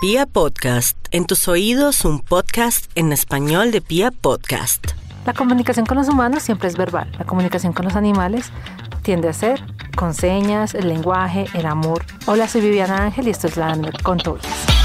[0.00, 4.92] Pia Podcast, en tus oídos un podcast en español de Pia Podcast.
[5.26, 8.52] La comunicación con los humanos siempre es verbal, la comunicación con los animales
[9.02, 9.60] tiende a ser
[9.96, 12.04] con señas, el lenguaje, el amor.
[12.26, 14.77] Hola, soy Viviana Ángel y esto es La con Tobias.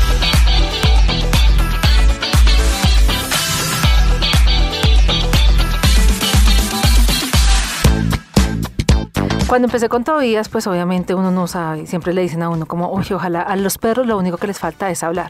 [9.53, 12.89] Cuando empecé con Tobías, pues obviamente uno no sabe, siempre le dicen a uno como,
[12.89, 15.29] oye, ojalá a los perros lo único que les falta es hablar.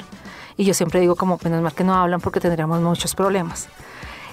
[0.55, 3.67] Y yo siempre digo como, menos mal que no hablan porque tendríamos muchos problemas.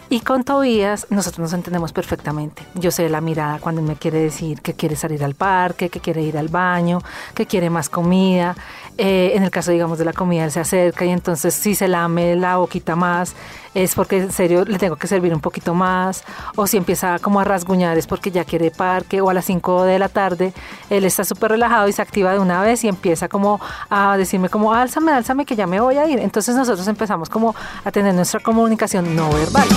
[0.08, 2.62] Y con Tobías nosotros nos entendemos perfectamente.
[2.74, 6.22] Yo sé la mirada cuando me quiere decir que quiere salir al parque, que quiere
[6.22, 7.00] ir al baño,
[7.34, 8.54] que quiere más comida.
[9.02, 11.88] Eh, en el caso, digamos, de la comida, él se acerca y entonces si se
[11.88, 13.34] lame la boquita más,
[13.73, 16.23] es porque en serio le tengo que servir un poquito más.
[16.54, 19.23] O si empieza como a rasguñar es porque ya quiere parque.
[19.23, 20.52] O a las 5 de la tarde,
[20.90, 24.50] él está súper relajado y se activa de una vez y empieza como a decirme
[24.50, 26.18] como, álzame, álzame que ya me voy a ir.
[26.18, 29.68] Entonces nosotros empezamos como a tener nuestra comunicación no verbal.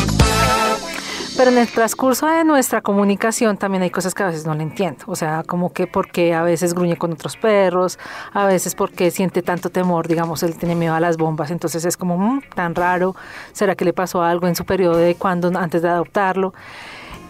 [1.36, 4.62] Pero en el transcurso de nuestra comunicación también hay cosas que a veces no le
[4.62, 5.06] entiendo.
[5.08, 7.98] O sea, como que porque a veces gruñe con otros perros,
[8.34, 11.98] a veces porque siente tanto temor, digamos, él tiene miedo a las bombas, entonces es
[11.98, 13.16] como mm, tan raro.
[13.52, 16.54] ¿Será que le pasó algo en su periodo de cuando antes de adoptarlo?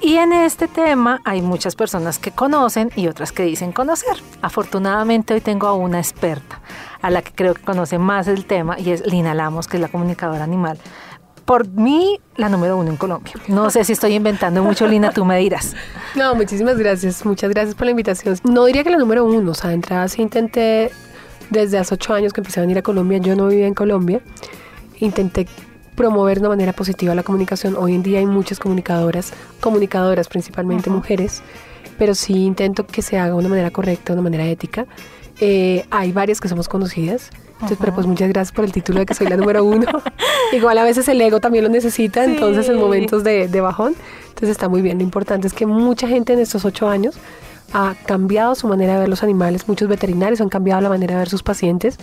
[0.02, 4.18] Y en este tema hay muchas personas que conocen y otras que dicen conocer.
[4.42, 6.60] Afortunadamente hoy tengo a una experta,
[7.02, 9.82] a la que creo que conoce más el tema, y es Lina Lamos, que es
[9.82, 10.78] la comunicadora animal
[11.46, 13.34] por mí, la número uno en Colombia.
[13.48, 15.76] No sé si estoy inventando mucho, Lina, tú me dirás.
[16.16, 17.26] No, muchísimas gracias.
[17.26, 18.38] Muchas gracias por la invitación.
[18.44, 20.92] No diría que la número uno, o sea, de entrada sí intenté,
[21.50, 24.22] desde hace ocho años que empecé a venir a Colombia, yo no vivía en Colombia,
[25.00, 25.48] intenté
[25.96, 27.76] promover de una manera positiva la comunicación.
[27.78, 31.42] Hoy en día hay muchas comunicadoras, comunicadoras principalmente mujeres,
[31.98, 34.86] pero sí intento que se haga de una manera correcta, de una manera ética.
[35.46, 39.06] Eh, hay varias que somos conocidas, entonces, pero pues muchas gracias por el título de
[39.06, 39.86] que soy la número uno.
[40.54, 43.94] Igual a veces el ego también lo necesita, entonces en momentos de, de bajón.
[44.30, 45.00] Entonces está muy bien.
[45.00, 47.16] Lo importante es que mucha gente en estos ocho años
[47.74, 49.68] ha cambiado su manera de ver los animales.
[49.68, 51.98] Muchos veterinarios han cambiado la manera de ver sus pacientes.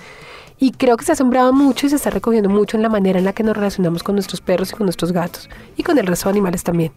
[0.59, 3.19] Y creo que se ha sembrado mucho y se está recogiendo mucho en la manera
[3.19, 6.07] en la que nos relacionamos con nuestros perros y con nuestros gatos y con el
[6.07, 6.93] resto de animales también.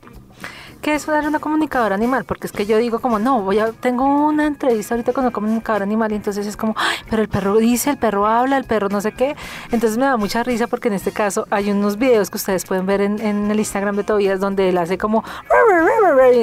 [0.84, 2.26] ¿Qué es una comunicadora animal?
[2.26, 5.32] Porque es que yo digo como, no, voy a, tengo una entrevista ahorita con una
[5.32, 6.76] comunicadora animal y entonces es como,
[7.10, 9.38] pero el perro dice, el perro habla, el perro no sé qué.
[9.72, 12.86] Entonces me da mucha risa porque en este caso hay unos videos que ustedes pueden
[12.86, 15.24] ver en, el Instagram de Tobias donde él hace como,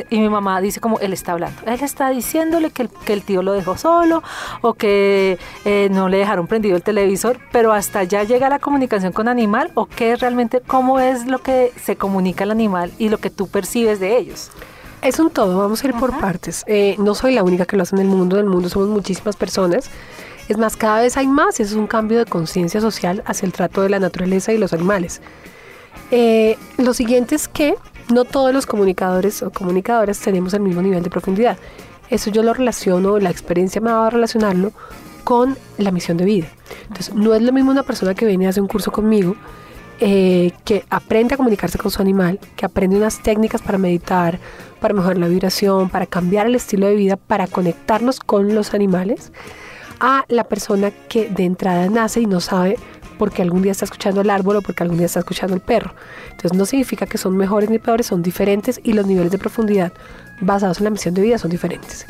[0.08, 1.60] y mi mamá dice como, él está hablando.
[1.66, 4.22] Él está diciéndole que el, que el tío lo dejó solo
[4.62, 9.12] o que eh, no le dejaron prendido el televisor, pero hasta allá llega la comunicación
[9.12, 13.18] con animal o qué realmente, cómo es lo que se comunica el animal y lo
[13.18, 14.29] que tú percibes de ellos.
[15.02, 16.62] Es un todo, vamos a ir por partes.
[16.66, 18.88] Eh, no soy la única que lo hace en el mundo, en el mundo somos
[18.88, 19.90] muchísimas personas.
[20.48, 23.46] Es más, cada vez hay más y eso es un cambio de conciencia social hacia
[23.46, 25.22] el trato de la naturaleza y los animales.
[26.10, 27.76] Eh, lo siguiente es que
[28.12, 31.56] no todos los comunicadores o comunicadoras tenemos el mismo nivel de profundidad.
[32.10, 34.72] Eso yo lo relaciono, la experiencia me ha dado a relacionarlo
[35.24, 36.48] con la misión de vida.
[36.88, 39.36] Entonces, no es lo mismo una persona que viene a hacer un curso conmigo
[40.00, 44.38] eh, que aprende a comunicarse con su animal, que aprende unas técnicas para meditar,
[44.80, 49.30] para mejorar la vibración, para cambiar el estilo de vida, para conectarnos con los animales,
[50.00, 52.76] a la persona que de entrada nace y no sabe
[53.18, 55.92] porque algún día está escuchando el árbol o porque algún día está escuchando el perro.
[56.30, 59.92] Entonces no significa que son mejores ni peores, son diferentes y los niveles de profundidad
[60.40, 62.06] basados en la misión de vida son diferentes.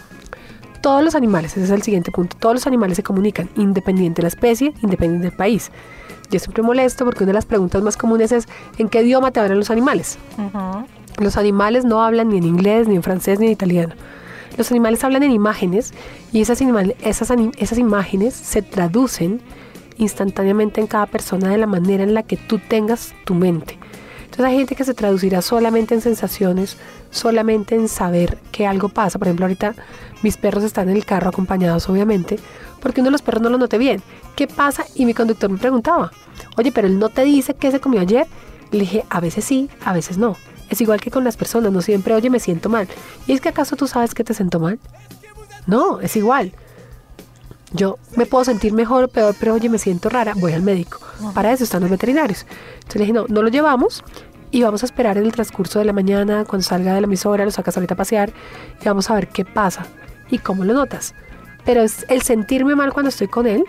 [0.80, 4.22] Todos los animales, ese es el siguiente punto, todos los animales se comunican independiente de
[4.22, 5.72] la especie, independiente del país.
[6.30, 8.48] Yo siempre molesto porque una de las preguntas más comunes es
[8.78, 10.18] ¿en qué idioma te hablan los animales?
[11.18, 13.94] Los animales no hablan ni en inglés, ni en francés, ni en italiano.
[14.56, 15.92] Los animales hablan en imágenes
[16.32, 16.60] y esas,
[17.02, 19.40] esas, esas imágenes se traducen
[19.98, 23.78] instantáneamente en cada persona de la manera en la que tú tengas tu mente.
[24.30, 26.76] Entonces hay gente que se traducirá solamente en sensaciones,
[27.10, 29.18] solamente en saber que algo pasa.
[29.18, 29.74] Por ejemplo, ahorita
[30.22, 32.38] mis perros están en el carro acompañados, obviamente,
[32.80, 34.00] porque uno de los perros no lo noté bien.
[34.36, 34.84] ¿Qué pasa?
[34.94, 36.12] Y mi conductor me preguntaba,
[36.56, 38.28] oye, pero él no te dice qué se comió ayer.
[38.70, 40.36] Le dije, a veces sí, a veces no.
[40.68, 42.86] Es igual que con las personas, no siempre, oye, me siento mal.
[43.26, 44.78] ¿Y es que acaso tú sabes que te siento mal?
[45.66, 46.52] No, es igual.
[47.72, 50.98] Yo me puedo sentir mejor o peor, pero oye, me siento rara, voy al médico.
[51.34, 52.46] Para eso están los veterinarios.
[52.74, 54.02] Entonces le dije, no, no lo llevamos
[54.50, 57.44] y vamos a esperar en el transcurso de la mañana, cuando salga de la emisora,
[57.44, 58.32] lo sacas ahorita a pasear
[58.80, 59.86] y vamos a ver qué pasa
[60.30, 61.14] y cómo lo notas.
[61.64, 63.64] Pero es el sentirme mal cuando estoy con él,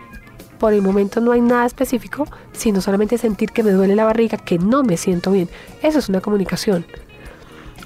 [0.60, 4.38] por el momento no hay nada específico, sino solamente sentir que me duele la barriga,
[4.38, 5.50] que no me siento bien.
[5.81, 6.86] Eso es una comunicación.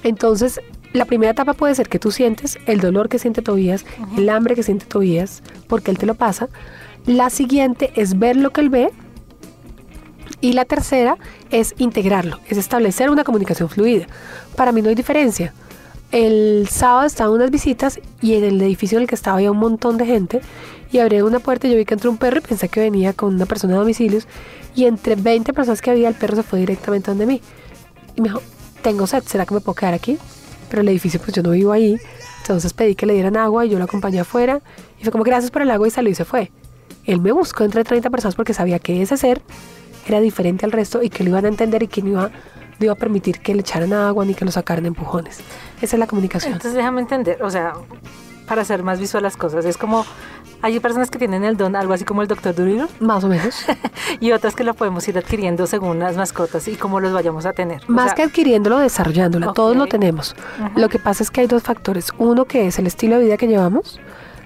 [0.02, 0.60] Entonces,
[0.92, 3.84] la primera etapa puede ser que tú sientes el dolor que siente Tobías,
[4.16, 6.48] el hambre que siente Tobías, porque él te lo pasa.
[7.06, 8.90] La siguiente es ver lo que él ve
[10.46, 11.18] Y la tercera
[11.50, 14.06] es integrarlo, es establecer una comunicación fluida.
[14.54, 15.52] Para mí no hay diferencia.
[16.12, 19.58] El sábado estaban unas visitas y en el edificio en el que estaba había un
[19.58, 20.42] montón de gente
[20.92, 23.12] y abrí una puerta y yo vi que entró un perro y pensé que venía
[23.12, 24.28] con una persona de domicilios
[24.76, 27.42] y entre 20 personas que había el perro se fue directamente donde mí.
[28.14, 28.40] Y me dijo,
[28.82, 30.16] tengo sed, ¿será que me puedo quedar aquí?
[30.70, 31.98] Pero el edificio pues yo no vivo ahí,
[32.42, 34.60] entonces pedí que le dieran agua y yo lo acompañé afuera
[35.00, 36.52] y fue como gracias por el agua y salió y se fue.
[37.04, 39.42] Él me buscó entre 30 personas porque sabía que ese ser
[40.12, 42.84] era diferente al resto y que lo iban a entender y que no iba, no
[42.84, 45.40] iba a permitir que le echaran agua ni que lo sacaran empujones.
[45.80, 46.52] Esa es la comunicación.
[46.52, 47.74] Entonces déjame entender, o sea,
[48.46, 50.06] para hacer más visual las cosas, es como
[50.62, 52.88] hay personas que tienen el don, algo así como el doctor Dolittle.
[53.00, 53.64] Más o menos.
[54.20, 57.52] y otras que lo podemos ir adquiriendo según las mascotas y cómo los vayamos a
[57.52, 57.82] tener.
[57.88, 59.52] Más que adquiriéndolo, desarrollándola.
[59.52, 60.34] Todos lo tenemos.
[60.74, 62.10] Lo que pasa es que hay dos factores.
[62.18, 64.00] Uno que es el estilo de vida que llevamos,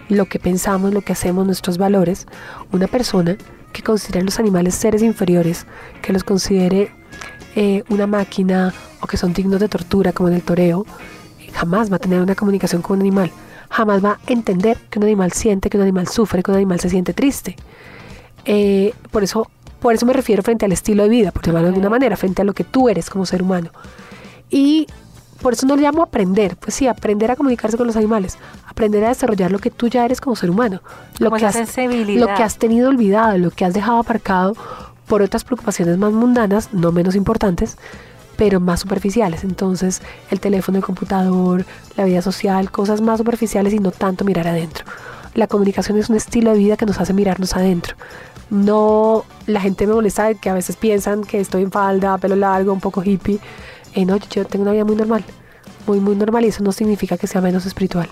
[0.08, 2.26] lo que pensamos, lo que hacemos, nuestros valores.
[2.72, 3.36] Una persona
[3.72, 5.66] que considere a los animales seres inferiores,
[6.02, 6.92] que los considere
[7.56, 10.86] eh, una máquina o que son dignos de tortura, como en el toreo,
[11.52, 13.30] jamás va a tener una comunicación con un animal
[13.70, 16.80] jamás va a entender que un animal siente, que un animal sufre, que un animal
[16.80, 17.56] se siente triste.
[18.44, 19.48] Eh, por, eso,
[19.80, 22.42] por eso me refiero frente al estilo de vida, por llamarlo de alguna manera, frente
[22.42, 23.70] a lo que tú eres como ser humano.
[24.50, 24.88] Y
[25.40, 29.04] por eso no le llamo aprender, pues sí, aprender a comunicarse con los animales, aprender
[29.04, 30.82] a desarrollar lo que tú ya eres como ser humano,
[31.18, 34.54] lo, que has, lo que has tenido olvidado, lo que has dejado aparcado
[35.06, 37.76] por otras preocupaciones más mundanas, no menos importantes,
[38.36, 39.44] pero más superficiales.
[39.44, 41.66] Entonces, el teléfono, el computador,
[41.96, 44.84] la vida social, cosas más superficiales y no tanto mirar adentro.
[45.34, 47.96] La comunicación es un estilo de vida que nos hace mirarnos adentro.
[48.50, 52.72] No, la gente me molesta que a veces piensan que estoy en falda, pelo largo,
[52.72, 53.38] un poco hippie.
[53.94, 55.24] Eh, no, yo tengo una vida muy normal,
[55.86, 58.08] muy, muy normal y eso no significa que sea menos espiritual.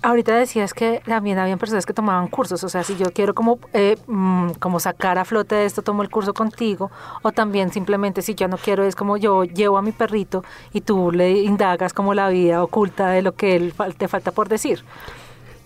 [0.00, 3.58] Ahorita decías que también habían personas que tomaban cursos, o sea, si yo quiero como,
[3.72, 6.92] eh, mm, como sacar a flote esto, tomo el curso contigo,
[7.22, 10.82] o también simplemente si yo no quiero, es como yo llevo a mi perrito y
[10.82, 14.84] tú le indagas como la vida oculta de lo que él te falta por decir.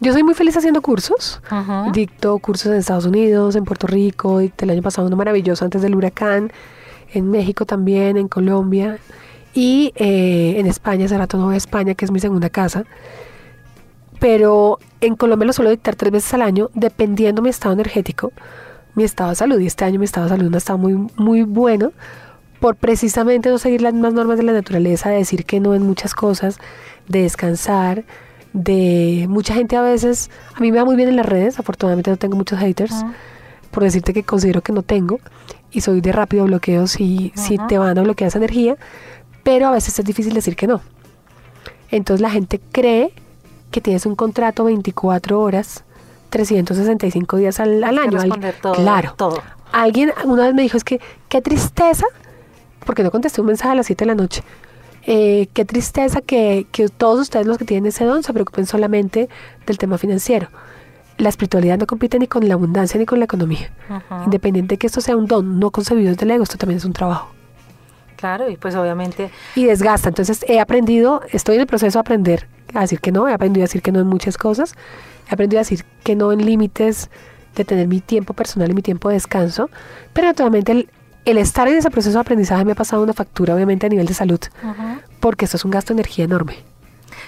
[0.01, 1.41] Yo soy muy feliz haciendo cursos.
[1.93, 5.95] Dicto cursos en Estados Unidos, en Puerto Rico, el año pasado uno maravilloso antes del
[5.95, 6.51] huracán,
[7.13, 8.99] en México también, en Colombia
[9.55, 12.85] y eh, en España, hace rato no voy a España, que es mi segunda casa
[14.23, 18.33] pero en Colombia lo suelo dictar tres veces al año, dependiendo mi estado energético,
[18.95, 19.59] mi estado de salud.
[19.59, 21.91] Y este año mi estado de salud no estado muy, muy bueno
[22.61, 25.83] por precisamente no seguir las mismas normas de la naturaleza, de decir que no en
[25.83, 26.61] muchas cosas,
[27.09, 28.05] de descansar,
[28.53, 32.09] de mucha gente a veces, a mí me va muy bien en las redes, afortunadamente
[32.09, 32.95] no tengo muchos haters,
[33.73, 35.19] por decirte que considero que no tengo,
[35.73, 38.77] y soy de rápido bloqueo si, si te van a bloquear esa energía,
[39.43, 40.81] pero a veces es difícil decir que no.
[41.91, 43.13] Entonces la gente cree
[43.71, 45.85] que tienes un contrato 24 horas,
[46.31, 48.21] 365 días al, año.
[48.75, 49.15] claro.
[49.17, 49.43] Todo.
[49.73, 52.07] Alguien una vez me dijo, es que qué tristeza,
[52.85, 54.43] porque no contesté un mensaje a las 7 de la noche.
[55.05, 59.29] Eh, qué tristeza que, que, todos ustedes los que tienen ese don se preocupen solamente
[59.67, 60.49] del tema financiero.
[61.19, 63.71] La espiritualidad no compite ni con la abundancia ni con la economía.
[64.25, 66.85] Independiente de que esto sea un don no concebido desde el ego, esto también es
[66.85, 67.33] un trabajo.
[68.17, 69.31] Claro, y pues obviamente...
[69.57, 70.09] Y desgasta.
[70.09, 73.63] Entonces he aprendido, estoy en el proceso de aprender a decir que no, he aprendido
[73.65, 74.75] a decir que no en muchas cosas,
[75.29, 77.11] he aprendido a decir que no en límites
[77.57, 79.71] de tener mi tiempo personal y mi tiempo de descanso,
[80.13, 80.89] pero naturalmente el,
[81.25, 84.07] el estar en ese proceso de aprendizaje me ha pasado una factura obviamente a nivel
[84.07, 84.41] de salud,
[85.21, 86.57] porque esto es un gasto de energía enorme.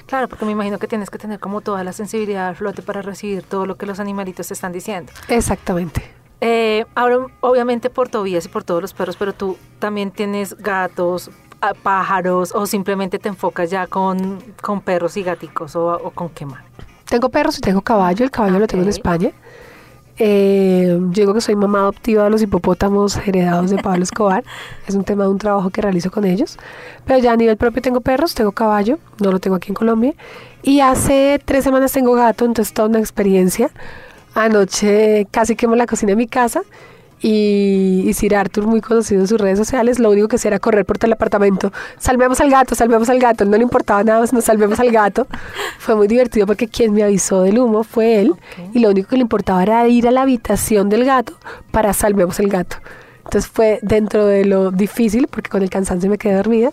[0.06, 3.02] Claro, porque me imagino que tienes que tener como toda la sensibilidad al flote para
[3.02, 5.12] recibir todo lo que los animalitos te están diciendo.
[5.28, 6.02] Exactamente.
[6.40, 11.30] Eh, ahora, obviamente por Tobías y por todos los perros, pero tú también tienes gatos,
[11.72, 16.62] pájaros o simplemente te enfocas ya con, con perros y gaticos o, con qué más?
[17.06, 19.30] Tengo perros y tengo caballo, el caballo lo tengo en España.
[20.18, 24.44] Eh, yo digo que soy mamá adoptiva de los hipopótamos heredados de Pablo Escobar.
[24.86, 26.58] es un tema de un trabajo que realizo con ellos.
[27.04, 30.14] Pero ya a nivel propio tengo perros, tengo caballo, no lo tengo aquí en Colombia.
[30.62, 33.70] Y hace tres semanas tengo gato, entonces toda una experiencia.
[34.34, 36.62] Anoche casi quemo la cocina de mi casa
[37.20, 40.84] y, Sir Arthur, muy conocido en sus redes sociales, lo único que hacía era correr
[40.84, 41.72] por todo el apartamento.
[41.98, 43.44] Salvemos al gato, salvemos al gato.
[43.44, 45.26] No le importaba nada, nos salvemos al gato.
[45.78, 48.34] Fue muy divertido porque quien me avisó del humo fue él.
[48.72, 51.34] Y lo único que le importaba era ir a la habitación del gato
[51.70, 52.76] para salvemos al gato.
[53.24, 56.72] Entonces fue dentro de lo difícil, porque con el cansancio me quedé dormida.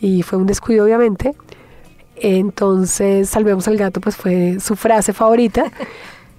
[0.00, 1.34] Y fue un descuido, obviamente.
[2.16, 5.70] Entonces, salvemos al gato, pues fue su frase favorita.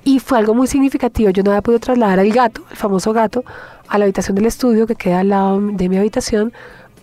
[0.07, 1.31] Y fue algo muy significativo.
[1.31, 3.43] Yo no había podido trasladar al gato, el famoso gato,
[3.89, 6.53] a la habitación del estudio que queda al lado de mi habitación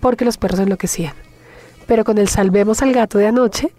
[0.00, 1.12] porque los perros enloquecían.
[1.86, 3.74] Pero con el salvemos al gato de anoche,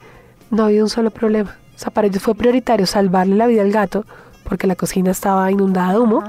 [0.51, 1.57] no ha habido un solo problema.
[1.75, 4.05] O sea, para ellos fue prioritario salvarle la vida al gato
[4.43, 6.23] porque la cocina estaba inundada de humo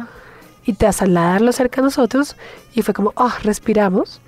[0.65, 2.35] y trasladarlo cerca a nosotros
[2.73, 4.23] y fue como, oh, respiramos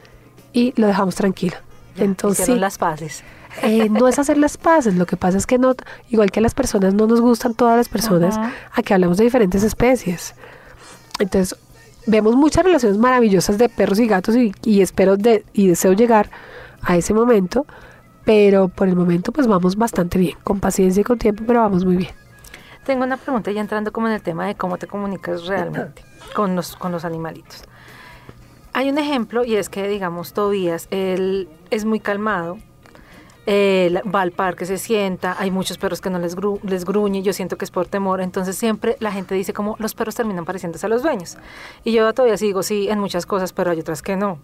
[0.53, 1.57] y lo dejamos tranquilo.
[1.97, 3.25] Entonces, Hicieron las paces.
[3.63, 5.75] Eh, no es hacer las paces, lo que pasa es que no,
[6.11, 8.53] igual que a las personas no nos gustan todas las personas, Ajá.
[8.73, 10.35] aquí hablamos de diferentes especies.
[11.19, 11.59] Entonces,
[12.07, 16.31] vemos muchas relaciones maravillosas de perros y gatos y, y espero de, y deseo llegar
[16.83, 17.67] a ese momento,
[18.25, 21.85] pero por el momento pues vamos bastante bien, con paciencia y con tiempo, pero vamos
[21.85, 22.13] muy bien.
[22.85, 26.03] Tengo una pregunta ya entrando como en el tema de cómo te comunicas realmente
[26.35, 27.65] con los, con los animalitos.
[28.73, 32.59] Hay un ejemplo y es que, digamos, Tobías, él es muy calmado,
[33.51, 37.23] él va al parque, se sienta, hay muchos perros que no les, gru- les gruñe,
[37.23, 40.45] yo siento que es por temor, entonces siempre la gente dice como los perros terminan
[40.45, 41.39] pareciéndose a los dueños.
[41.83, 44.39] Y yo todavía sigo, sí, en muchas cosas, pero hay otras que no.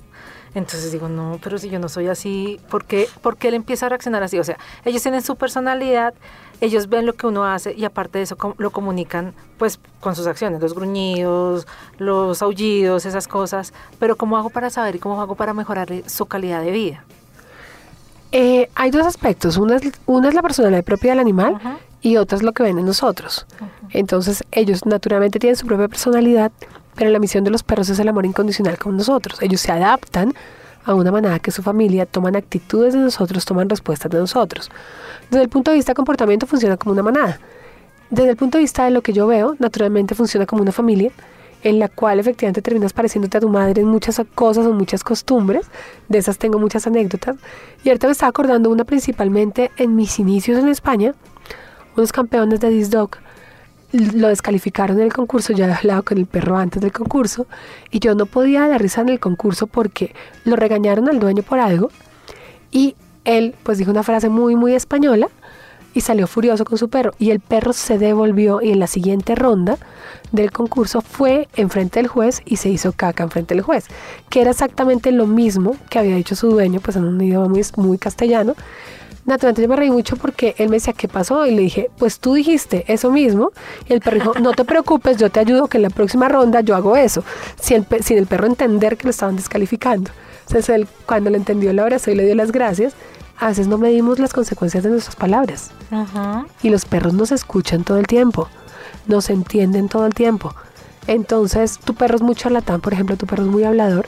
[0.55, 3.85] Entonces digo, no, pero si yo no soy así, ¿por qué, por qué él empieza
[3.85, 4.39] a reaccionar así?
[4.39, 4.57] O sea,
[4.87, 6.15] ellos tienen su personalidad,
[6.63, 10.27] ellos ven lo que uno hace y aparte de eso lo comunican pues con sus
[10.27, 11.67] acciones, los gruñidos,
[11.99, 13.75] los aullidos, esas cosas.
[13.99, 17.05] Pero ¿cómo hago para saber y cómo hago para mejorar su calidad de vida?
[18.37, 21.79] Eh, hay dos aspectos, una es, una es la personalidad propia del animal Ajá.
[22.03, 23.47] y otra es lo que ven en nosotros.
[23.91, 26.51] Entonces ellos naturalmente tienen su propia personalidad,
[26.97, 29.41] pero la misión de los perros es el amor incondicional con nosotros.
[29.41, 30.35] Ellos se adaptan
[30.85, 34.69] a una manada que es su familia, toman actitudes de nosotros, toman respuestas de nosotros.
[35.31, 37.39] Desde el punto de vista de comportamiento funciona como una manada.
[38.11, 41.13] Desde el punto de vista de lo que yo veo, naturalmente funciona como una familia
[41.65, 45.67] en la cual efectivamente terminas pareciéndote a tu madre en muchas cosas o muchas costumbres.
[46.09, 47.37] De esas tengo muchas anécdotas.
[47.83, 51.15] Y ahorita me estaba acordando una principalmente en mis inicios en España.
[51.97, 53.19] Unos campeones de This Dog
[53.93, 57.47] lo descalificaron en el concurso, yo había hablado con el perro antes del concurso
[57.93, 60.13] y yo no podía dar risa en el concurso porque
[60.45, 61.91] lo regañaron al dueño por algo
[62.73, 65.29] y él pues dijo una frase muy muy española
[65.95, 69.35] y salió furioso con su perro y el perro se devolvió y en la siguiente
[69.35, 69.79] ronda
[70.33, 73.87] del concurso fue enfrente del juez y se hizo caca enfrente del juez,
[74.29, 77.63] que era exactamente lo mismo que había dicho su dueño pues en un idioma muy,
[77.77, 78.55] muy castellano
[79.27, 81.47] Naturalmente yo me reí mucho porque él me decía, ¿qué pasó?
[81.47, 83.53] Y le dije, pues tú dijiste eso mismo.
[83.89, 86.61] Y el perro dijo, no te preocupes, yo te ayudo que en la próxima ronda
[86.61, 87.25] yo hago eso.
[87.59, 90.11] Sin el, perro entender que lo estaban descalificando.
[90.47, 92.95] Entonces él, cuando lo entendió, lo abrazó y le dio las gracias.
[93.39, 95.71] A veces no medimos las consecuencias de nuestras palabras.
[96.63, 98.49] Y los perros nos escuchan todo el tiempo.
[99.07, 100.55] Nos entienden todo el tiempo.
[101.07, 104.07] Entonces, tu perro es muy charlatán, por ejemplo, tu perro es muy hablador,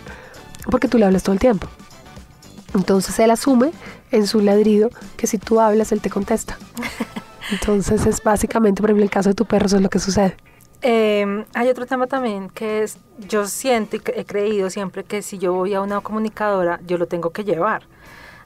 [0.70, 1.68] porque tú le hablas todo el tiempo.
[2.74, 3.72] Entonces él asume
[4.10, 6.58] en su ladrido que si tú hablas, él te contesta.
[7.50, 10.36] Entonces es básicamente, por ejemplo, el caso de tu perro, eso es lo que sucede.
[10.82, 15.38] Eh, hay otro tema también que es, yo siento y he creído siempre que si
[15.38, 17.84] yo voy a una comunicadora, yo lo tengo que llevar.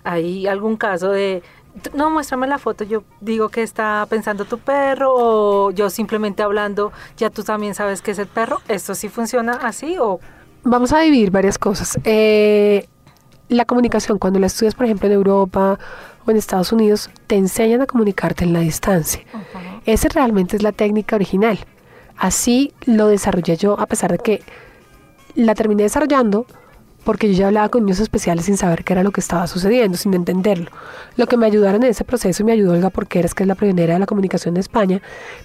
[0.05, 1.43] Hay algún caso de,
[1.83, 6.43] "T- no, muéstrame la foto, yo digo que está pensando tu perro o yo simplemente
[6.43, 8.61] hablando, ya tú también sabes que es el perro.
[8.69, 10.21] ¿Esto sí funciona así o
[10.63, 11.99] Vamos a dividir varias cosas.
[12.05, 12.87] Eh,
[13.49, 15.79] la comunicación, cuando la estudias, por ejemplo, en Europa
[16.27, 19.23] o en Estados Unidos, te enseñan a comunicarte en la distancia.
[19.87, 21.59] Esa realmente es la técnica original.
[22.19, 24.43] Así lo desarrollé yo, a pesar de que
[25.35, 26.45] la terminé desarrollando
[27.05, 29.97] porque yo ya hablaba con niños especiales sin saber qué era lo que estaba sucediendo,
[29.97, 30.71] sin entenderlo.
[31.17, 33.55] Lo que me ayudaron en ese proceso y me ayudó Olga Porqueras, que es la
[33.55, 35.01] pionera de la comunicación de España,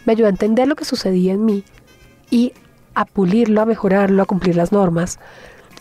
[0.06, 1.64] me ayudó a entender lo que sucedía en mí
[2.30, 2.54] y
[2.94, 5.20] a pulirlo, a mejorarlo, a cumplir las normas.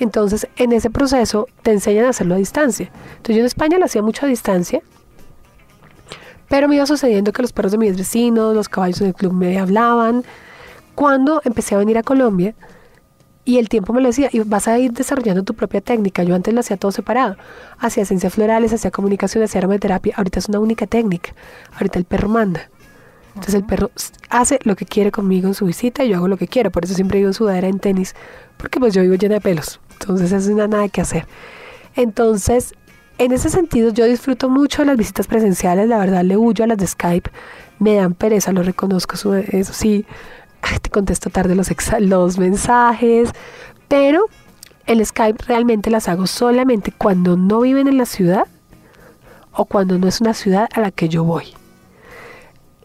[0.00, 2.90] Entonces, en ese proceso te enseñan a hacerlo a distancia.
[3.16, 4.82] Entonces, yo en España lo hacía mucho a distancia,
[6.48, 9.32] pero me iba sucediendo que los perros de mis vecinos, los caballos en el club
[9.32, 10.24] me hablaban.
[10.94, 12.54] Cuando empecé a venir a Colombia,
[13.44, 16.22] y el tiempo me lo decía, y vas a ir desarrollando tu propia técnica.
[16.22, 17.36] Yo antes lo hacía todo separado.
[17.78, 20.14] Hacía ciencias florales, hacía comunicación, hacía aromaterapia.
[20.16, 21.34] Ahorita es una única técnica.
[21.74, 22.70] Ahorita el perro manda.
[23.28, 23.90] Entonces el perro
[24.30, 26.70] hace lo que quiere conmigo en su visita y yo hago lo que quiero.
[26.70, 28.14] Por eso siempre vivo en sudadera en tenis,
[28.56, 29.80] porque pues yo vivo llena de pelos.
[30.00, 31.26] Entonces eso no nada que hacer.
[31.96, 32.74] Entonces,
[33.18, 35.88] en ese sentido, yo disfruto mucho de las visitas presenciales.
[35.88, 37.30] La verdad, le huyo a las de Skype.
[37.78, 39.16] Me dan pereza, lo reconozco.
[39.34, 40.06] Eso sí,
[40.82, 43.30] te contesto tarde los, los mensajes.
[43.88, 44.26] Pero
[44.86, 48.46] el Skype realmente las hago solamente cuando no viven en la ciudad
[49.52, 51.54] o cuando no es una ciudad a la que yo voy.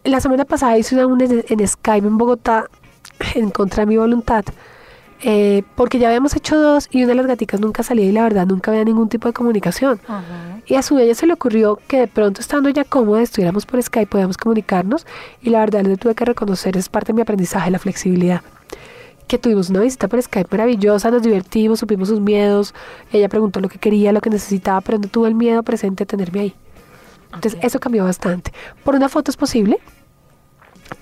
[0.04, 2.66] La semana pasada hice una en Skype en Bogotá
[3.34, 4.44] en contra de mi voluntad.
[5.22, 8.22] Eh, porque ya habíamos hecho dos y una de las gaticas nunca salía y la
[8.22, 10.00] verdad nunca había ningún tipo de comunicación.
[10.66, 13.82] Y a su vez se le ocurrió que de pronto estando ya cómoda, estuviéramos por
[13.82, 15.06] Skype, podíamos comunicarnos
[15.42, 18.42] y la verdad le tuve que reconocer, es parte de mi aprendizaje, la flexibilidad.
[19.26, 22.74] Que tuvimos una visita por Skype maravillosa, nos divertimos, supimos sus miedos,
[23.12, 26.06] ella preguntó lo que quería, lo que necesitaba, pero no tuvo el miedo presente de
[26.06, 26.54] tenerme ahí.
[27.34, 27.64] Entonces Ok.
[27.64, 28.52] eso cambió bastante.
[28.84, 29.78] Por una foto es posible,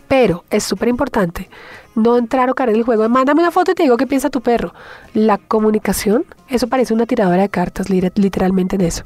[0.09, 1.49] pero es súper importante
[1.99, 4.31] no entrar o caer en el juego mándame una foto y te digo qué piensa
[4.31, 4.73] tu perro.
[5.15, 9.05] La comunicación, eso parece una tiradora de cartas, lit- literalmente en eso.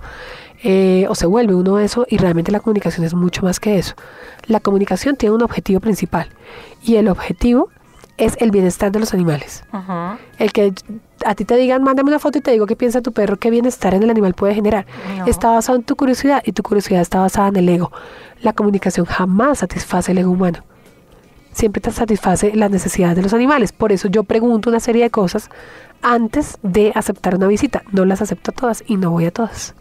[0.64, 3.94] Eh, o se vuelve uno eso y realmente la comunicación es mucho más que eso.
[4.46, 6.28] La comunicación tiene un objetivo principal
[6.82, 7.68] y el objetivo
[8.18, 9.64] es el bienestar de los animales.
[10.38, 10.72] El que
[11.24, 13.50] a ti te digan, mándame una foto y te digo qué piensa tu perro, qué
[13.50, 14.86] bienestar en el animal puede generar.
[15.18, 15.26] No.
[15.26, 17.90] Está basado en tu curiosidad y tu curiosidad está basada en el ego.
[18.42, 20.62] La comunicación jamás satisface el ego humano.
[21.52, 23.72] Siempre te satisface las necesidades de los animales.
[23.72, 25.50] Por eso yo pregunto una serie de cosas
[26.02, 27.82] antes de aceptar una visita.
[27.92, 29.74] No las acepto todas y no voy a todas.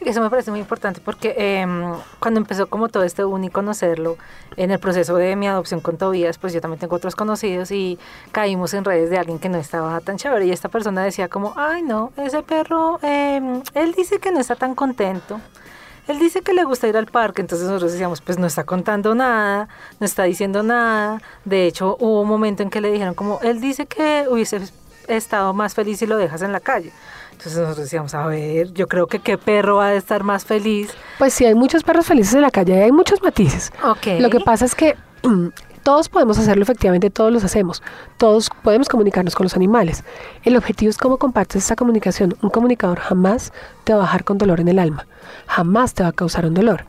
[0.00, 4.16] Eso me parece muy importante porque em, cuando empezó como todo este y conocerlo,
[4.56, 7.98] en el proceso de mi adopción con Tobías, pues yo también tengo otros conocidos y
[8.32, 11.54] caímos en redes de alguien que no estaba tan chévere y esta persona decía como,
[11.56, 15.40] ay no, ese perro, em, él dice que no está tan contento.
[16.08, 19.14] Él dice que le gusta ir al parque, entonces nosotros decíamos, pues no está contando
[19.14, 19.68] nada,
[20.00, 21.20] no está diciendo nada.
[21.44, 24.60] De hecho, hubo un momento en que le dijeron como, él dice que hubiese
[25.06, 26.92] estado más feliz si lo dejas en la calle.
[27.32, 30.90] Entonces nosotros decíamos, a ver, yo creo que qué perro va a estar más feliz.
[31.18, 33.72] Pues sí, hay muchos perros felices en la calle, hay muchos matices.
[33.84, 34.20] Ok.
[34.20, 35.48] Lo que pasa es que mm,
[35.82, 37.82] todos podemos hacerlo, efectivamente, todos los hacemos.
[38.16, 40.04] Todos podemos comunicarnos con los animales.
[40.44, 42.36] El objetivo es cómo compartes esa comunicación.
[42.42, 43.52] Un comunicador jamás
[43.84, 45.06] te va a bajar con dolor en el alma.
[45.46, 46.84] Jamás te va a causar un dolor.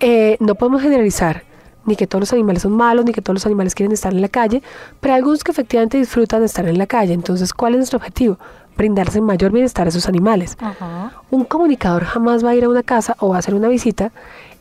[0.00, 1.44] Eh, no podemos generalizar
[1.84, 4.20] ni que todos los animales son malos, ni que todos los animales quieren estar en
[4.20, 4.62] la calle,
[5.00, 7.14] pero hay algunos que efectivamente disfrutan de estar en la calle.
[7.14, 8.38] Entonces, ¿cuál es nuestro objetivo?
[8.76, 10.56] Brindarse mayor bienestar a esos animales.
[10.60, 11.12] Ajá.
[11.30, 14.12] Un comunicador jamás va a ir a una casa o va a hacer una visita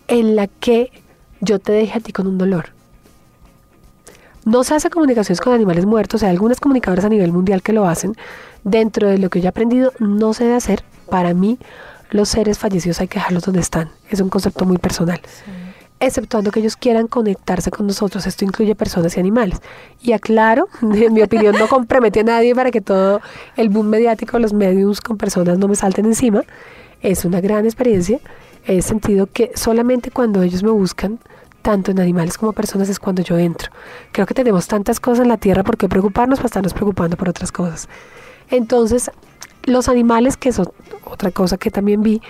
[0.08, 0.92] en la que
[1.42, 2.77] yo te deje a ti con un dolor.
[4.46, 7.88] No se hace comunicaciones con animales muertos, hay algunas comunicadoras a nivel mundial que lo
[7.88, 8.16] hacen.
[8.64, 10.84] Dentro de lo que yo he aprendido, no se debe hacer.
[11.10, 11.58] Para mí,
[12.12, 13.90] los seres fallecidos hay que dejarlos donde están.
[14.10, 15.20] Es un concepto muy personal.
[16.00, 18.26] Exceptuando que ellos quieran conectarse con nosotros.
[18.28, 19.60] Esto incluye personas y animales.
[20.02, 23.22] Y aclaro, en mi opinión, no compromete a nadie para que todo
[23.56, 26.44] el boom mediático, los medios con personas no me salten encima.
[27.02, 28.20] Es una gran experiencia.
[28.66, 31.20] He sentido que solamente cuando ellos me buscan,
[31.62, 33.72] tanto en animales como personas, es cuando yo entro.
[34.12, 37.30] Creo que tenemos tantas cosas en la tierra por qué preocuparnos para estarnos preocupando por
[37.30, 37.88] otras cosas.
[38.50, 39.12] Entonces,
[39.64, 40.70] los animales, que son
[41.04, 42.22] otra cosa que también vi,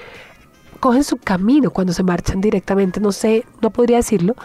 [0.80, 3.00] cogen su camino cuando se marchan directamente.
[3.00, 4.36] No sé, no podría decirlo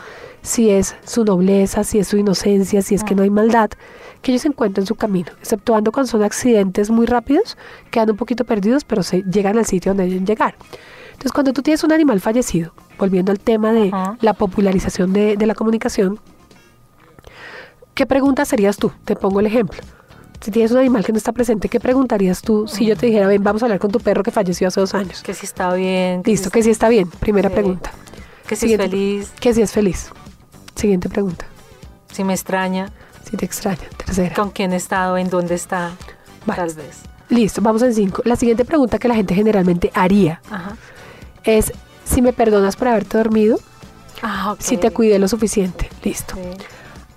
[0.43, 3.71] si es su nobleza, si es su inocencia, si es que no hay maldad,
[4.21, 7.57] que ellos encuentran su camino, exceptuando cuando son accidentes muy rápidos,
[7.91, 10.55] quedan un poquito perdidos, pero se llegan al sitio donde deben llegar.
[11.23, 14.17] Entonces, cuando tú tienes un animal fallecido, volviendo al tema de Ajá.
[14.21, 16.19] la popularización de, de la comunicación,
[17.95, 18.91] ¿qué pregunta serías tú?
[19.05, 19.81] Te pongo el ejemplo.
[20.41, 23.29] Si tienes un animal que no está presente, ¿qué preguntarías tú si yo te dijera,
[23.29, 25.23] ven, vamos a hablar con tu perro que falleció hace dos años?
[25.23, 26.23] Que si está bien.
[26.25, 27.09] Listo, si que sí está bien.
[27.09, 27.55] Primera Sí.
[27.55, 27.93] pregunta.
[28.49, 30.11] Que si es feliz, Que si es feliz.
[30.75, 31.45] Siguiente pregunta.
[32.13, 32.91] si me extraña,
[33.31, 33.79] Si te extraña.
[34.05, 34.35] Tercera.
[34.35, 35.93] con quién he estado, en dónde está,
[36.47, 36.61] Vale.
[36.61, 37.03] tal vez.
[37.29, 38.23] Listo, vamos en cinco.
[38.25, 40.77] La siguiente pregunta que la gente generalmente haría Ajá.
[41.45, 41.73] Es
[42.05, 43.59] si me perdonas por haberte dormido,
[44.23, 45.89] Ah, si te cuidé lo suficiente.
[46.05, 46.37] Listo.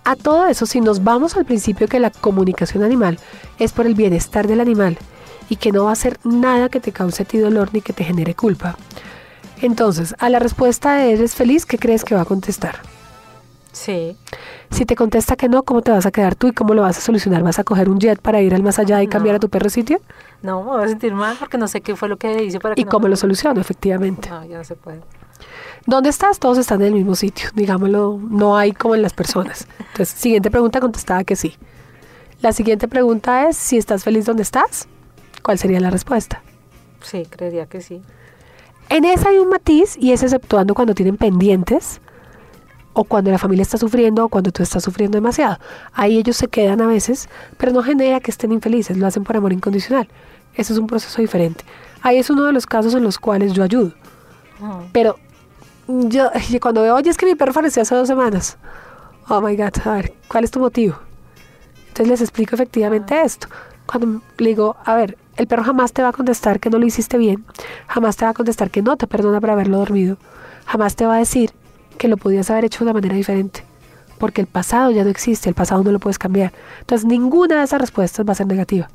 [0.03, 3.19] A todo eso, si nos vamos al principio que la comunicación animal
[3.59, 4.97] es por el bienestar del animal
[5.49, 7.93] y que no va a hacer nada que te cause a ti dolor ni que
[7.93, 8.75] te genere culpa.
[9.61, 11.65] Entonces, a la respuesta de ¿eres feliz?
[11.65, 12.79] ¿Qué crees que va a contestar?
[13.75, 14.15] Sí.
[14.71, 16.97] Si te contesta que no, ¿cómo te vas a quedar tú y cómo lo vas
[16.97, 17.43] a solucionar?
[17.43, 19.11] ¿Vas a coger un jet para ir al más allá y No.
[19.11, 19.99] cambiar a tu perro sitio?
[20.41, 22.73] No, me voy a sentir mal porque no sé qué fue lo que hice para
[22.75, 23.59] que ¿Y no- cómo lo soluciono?
[23.59, 24.29] Efectivamente.
[24.29, 25.01] No, ya no se puede.
[25.85, 26.39] ¿Dónde estás?
[26.39, 27.49] Todos están en el mismo sitio.
[27.53, 29.67] Digámoslo, no hay como en las personas.
[29.79, 31.55] Entonces, siguiente pregunta contestada que sí.
[32.41, 34.87] La siguiente pregunta es, si estás feliz donde estás,
[35.43, 36.41] ¿cuál sería la respuesta?
[37.01, 38.01] Sí, creería que sí.
[38.87, 41.99] En esa hay un matiz y es exceptuando cuando tienen pendientes
[42.95, 45.57] o cuando la familia está sufriendo o cuando tú estás sufriendo demasiado.
[45.93, 49.35] Ahí ellos se quedan a veces, pero no genera que estén infelices, lo hacen por
[49.35, 50.07] amor incondicional.
[50.55, 51.65] Eso es un proceso diferente.
[52.01, 53.91] Ahí es uno de los casos en los cuales yo ayudo.
[54.93, 55.17] Pero
[55.87, 56.31] yo
[56.61, 58.57] cuando veo, oye, es que mi perro falleció hace dos semanas.
[59.27, 60.95] Oh my God, a ver, ¿cuál es tu motivo?
[61.89, 63.47] Entonces les explico efectivamente esto.
[63.85, 66.85] Cuando le digo, a ver, el perro jamás te va a contestar que no lo
[66.85, 67.45] hiciste bien,
[67.87, 70.17] jamás te va a contestar que no te perdona por haberlo dormido,
[70.65, 71.51] jamás te va a decir
[71.95, 73.63] que lo podías haber hecho de una manera diferente,
[74.17, 76.53] porque el pasado ya no existe, el pasado no lo puedes cambiar.
[76.79, 78.89] Entonces ninguna de esas respuestas va a ser negativa.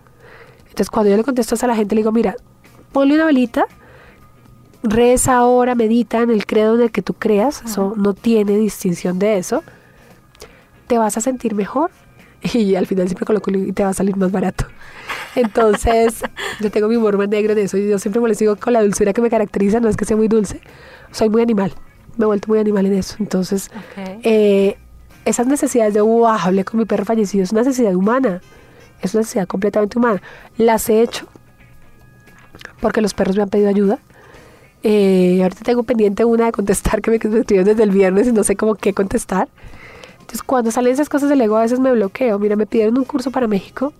[0.60, 2.36] Entonces cuando yo le contesto a la gente, le digo, mira,
[2.92, 3.66] ponle una velita,
[4.82, 9.18] reza ahora, medita en el credo en el que tú creas, eso no tiene distinción
[9.18, 9.62] de eso,
[10.86, 11.90] te vas a sentir mejor
[12.52, 14.66] y al final siempre coloco y te va a salir más barato.
[15.34, 16.22] Entonces,
[16.60, 18.72] yo tengo mi humor más negro en eso y yo siempre me les digo con
[18.72, 20.60] la dulzura que me caracteriza, no es que sea muy dulce,
[21.10, 21.72] soy muy animal,
[22.16, 23.16] me he vuelto muy animal en eso.
[23.20, 24.20] Entonces, Ok.
[24.22, 24.76] eh,
[25.24, 28.40] esas necesidades de, wow, hablé con mi perro fallecido, es una necesidad humana.
[29.02, 30.20] Es una necesidad completamente humana.
[30.58, 31.26] Las he hecho
[32.80, 33.98] porque los perros me han pedido ayuda.
[34.82, 38.44] Eh, ahorita tengo pendiente una de contestar que me escribieron desde el viernes y no
[38.44, 39.48] sé cómo qué contestar.
[40.20, 42.38] Entonces, cuando salen esas cosas del ego, a veces me bloqueo.
[42.38, 43.92] Mira, me pidieron un curso para México.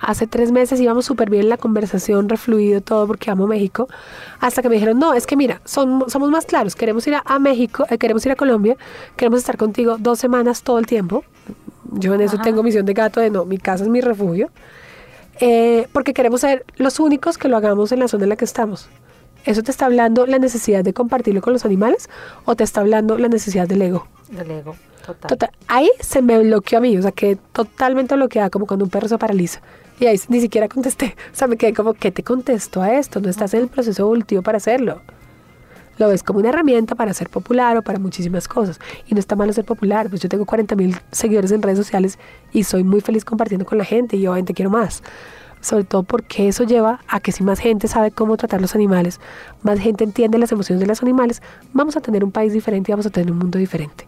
[0.00, 3.88] Hace tres meses íbamos súper bien la conversación, refluido todo porque amo México.
[4.40, 6.76] Hasta que me dijeron, no, es que mira, son, somos más claros.
[6.76, 8.76] Queremos ir a, México, eh, queremos ir a Colombia,
[9.16, 11.24] queremos estar contigo dos semanas todo el tiempo.
[11.92, 14.50] Yo en eso tengo misión de gato de no, mi casa es mi refugio.
[15.40, 18.44] Eh, porque queremos ser los únicos que lo hagamos en la zona en la que
[18.44, 18.88] estamos.
[19.44, 22.08] ¿Eso te está hablando la necesidad de compartirlo con los animales
[22.44, 24.06] o te está hablando la necesidad del ego?
[24.30, 24.76] Del ego.
[25.26, 25.50] Total.
[25.68, 29.08] Ahí se me bloqueó a mí, o sea, que totalmente bloqueada, como cuando un perro
[29.08, 29.60] se paraliza.
[30.00, 31.16] Y ahí ni siquiera contesté.
[31.32, 33.20] O sea, me quedé como, ¿qué te contesto a esto?
[33.20, 35.00] No estás en el proceso evolutivo para hacerlo.
[35.98, 38.78] Lo ves como una herramienta para ser popular o para muchísimas cosas.
[39.08, 40.08] Y no está malo ser popular.
[40.08, 42.18] Pues yo tengo 40 mil seguidores en redes sociales
[42.52, 45.02] y soy muy feliz compartiendo con la gente y obviamente quiero más.
[45.60, 49.18] Sobre todo porque eso lleva a que si más gente sabe cómo tratar los animales,
[49.62, 52.92] más gente entiende las emociones de los animales, vamos a tener un país diferente y
[52.92, 54.07] vamos a tener un mundo diferente.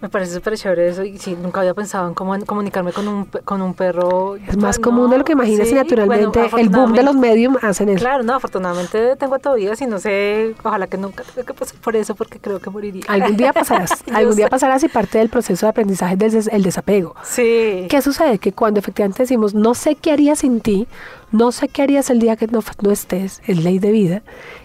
[0.00, 3.24] Me parece súper chévere eso y sí, nunca había pensado en cómo comunicarme con un,
[3.24, 4.36] con un perro.
[4.36, 7.88] Es más común de lo que imaginas y naturalmente el boom de los medium hacen
[7.88, 8.00] eso.
[8.00, 11.96] Claro, no, afortunadamente tengo todavía, si no sé, ojalá que nunca tenga que pasar por
[11.96, 13.04] eso porque creo que moriría.
[13.08, 17.14] Algún día pasarás, algún día pasarás y parte del proceso de aprendizaje es el desapego.
[17.22, 17.86] Sí.
[17.88, 18.38] ¿Qué sucede?
[18.38, 20.86] Que cuando efectivamente decimos, no sé qué haría sin ti,
[21.32, 24.22] no sé qué harías el día que no, no estés, es ley de vida,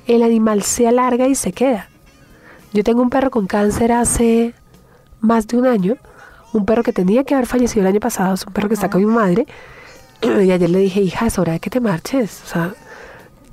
[0.07, 1.87] el animal se alarga y se queda.
[2.73, 4.53] Yo tengo un perro con cáncer hace
[5.21, 5.95] más de un año,
[6.53, 8.89] un perro que tenía que haber fallecido el año pasado, es un perro que está
[8.89, 9.47] con mi madre,
[10.21, 12.73] y ayer le dije, hija, es hora de que te marches, o sea,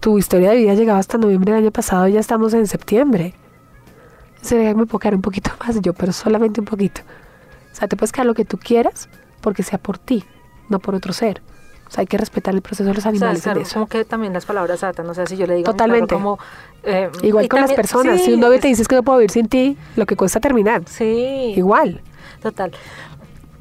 [0.00, 3.34] tu historia de vida llegaba hasta noviembre del año pasado y ya estamos en septiembre.
[4.40, 7.00] Se me puedo quedar un poquito más, yo, pero solamente un poquito.
[7.72, 9.08] O sea, te puedes quedar lo que tú quieras
[9.40, 10.24] porque sea por ti,
[10.68, 11.42] no por otro ser.
[11.86, 13.40] O sea, hay que respetar el proceso de los animales.
[13.46, 16.14] O sea, como que también las palabras atan, o sea, si yo le digo Totalmente.
[16.14, 16.38] como...
[16.88, 19.48] Eh, Igual con las personas, si un novio te dices que no puedo vivir sin
[19.48, 20.82] ti, lo que cuesta terminar.
[20.86, 21.52] Sí.
[21.56, 22.00] Igual.
[22.40, 22.72] Total.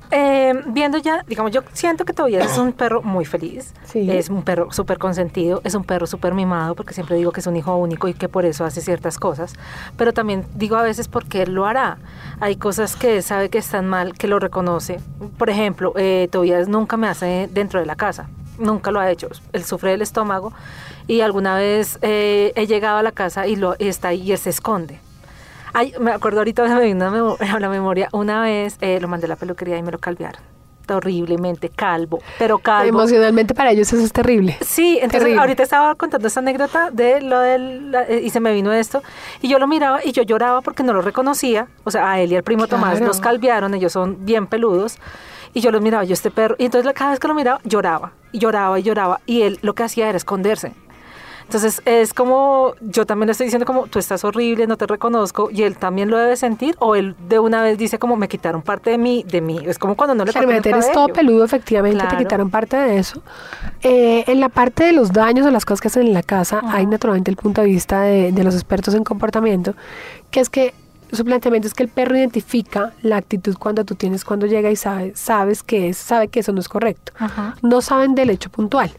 [0.10, 3.74] Eh, viendo ya, digamos, yo siento que todavía es un perro muy feliz.
[3.94, 7.48] Es un perro súper consentido, es un perro súper mimado, porque siempre digo que es
[7.48, 9.54] un hijo único y que por eso hace ciertas cosas.
[9.98, 11.98] Pero también digo a veces porque él lo hará.
[12.40, 15.02] Hay cosas que sabe que están mal, que lo reconoce.
[15.38, 18.30] Por ejemplo, eh, Tobias nunca me hace dentro de la casa.
[18.58, 19.30] Nunca lo ha hecho.
[19.54, 20.54] Él sufre del estómago
[21.08, 24.32] y alguna vez eh, he llegado a la casa y, lo, y está ahí y
[24.32, 25.00] él se esconde
[25.74, 29.30] Ay, me acuerdo ahorita, me vino a la memoria, una vez eh, lo mandé a
[29.30, 30.42] la peluquería y me lo calvearon
[30.90, 32.88] horriblemente calvo, pero calvo.
[32.88, 34.58] Emocionalmente para ellos eso es terrible.
[34.62, 38.72] Sí, entonces ahorita estaba contando esa anécdota de lo del eh, y se me vino
[38.72, 39.04] esto
[39.42, 42.32] y yo lo miraba y yo lloraba porque no lo reconocía, o sea, a él
[42.32, 44.98] y al primo Tomás los calvearon, ellos son bien peludos
[45.54, 48.14] y yo los miraba, yo este perro y entonces cada vez que lo miraba lloraba
[48.32, 50.74] y lloraba y lloraba y él lo que hacía era esconderse.
[51.48, 55.50] Entonces es como, yo también le estoy diciendo como, tú estás horrible, no te reconozco,
[55.50, 58.62] y él también lo debe sentir, o él de una vez dice como, me quitaron
[58.62, 59.58] parte de mí, de mí.
[59.66, 63.22] Es como cuando no le claro, eres todo peludo, efectivamente, te quitaron parte de eso.
[63.82, 66.60] Eh, en la parte de los daños o las cosas que hacen en la casa,
[66.66, 69.74] hay naturalmente el punto de vista de, los expertos en comportamiento,
[70.32, 70.74] que es que
[71.12, 74.76] su planteamiento es que el perro identifica la actitud cuando tú tienes cuando llega y
[74.76, 77.14] sabe, sabes que es, sabe que eso no es correcto.
[77.62, 78.92] No saben del hecho puntual.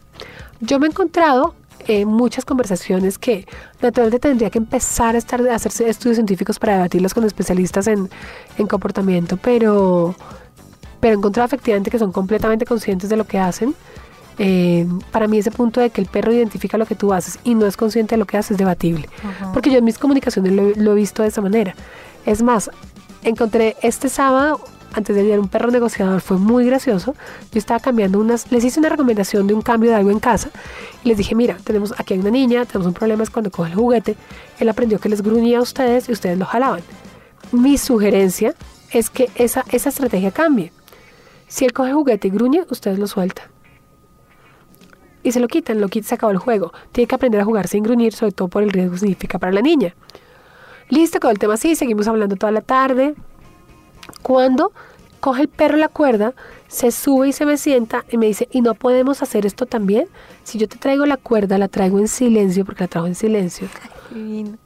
[0.59, 1.53] Yo me he encontrado
[1.87, 3.47] eh, muchas conversaciones que
[3.81, 8.09] naturalmente tendría que empezar a, estar, a hacerse estudios científicos para debatirlos con especialistas en,
[8.57, 10.15] en comportamiento, pero,
[10.99, 13.75] pero he encontrado efectivamente que son completamente conscientes de lo que hacen.
[14.41, 17.55] Eh, para mí ese punto de que el perro identifica lo que tú haces y
[17.55, 19.09] no es consciente de lo que haces es debatible.
[19.53, 21.75] Porque yo en mis comunicaciones lo, lo, he visto de esa manera.
[22.25, 22.71] Es más,
[23.23, 24.61] encontré este sábado
[24.93, 27.15] antes de ayer un perro negociador fue muy gracioso.
[27.51, 30.49] Yo estaba cambiando unas, les hice una recomendación de un cambio de algo en casa
[31.03, 33.71] y les dije, mira, tenemos aquí hay una niña, tenemos un problema es cuando coge
[33.71, 34.15] el juguete,
[34.59, 36.81] él aprendió que les gruñía a ustedes y ustedes lo jalaban.
[37.51, 38.55] Mi sugerencia
[38.91, 40.71] es que esa, esa estrategia cambie.
[41.47, 43.45] Si él coge el juguete y gruñe, ustedes lo sueltan.
[45.23, 46.71] Y se lo quitan, lo quitan, se acabó el juego.
[46.91, 49.51] Tiene que aprender a jugar sin gruñir, sobre todo por el riesgo que significa para
[49.51, 49.95] la niña.
[50.89, 53.15] Listo, con el tema así, seguimos hablando toda la tarde.
[54.21, 54.71] Cuando
[55.19, 56.33] coge el perro la cuerda,
[56.67, 60.07] se sube y se me sienta y me dice, ¿y no podemos hacer esto también?
[60.43, 63.67] Si yo te traigo la cuerda, la traigo en silencio, porque la traigo en silencio,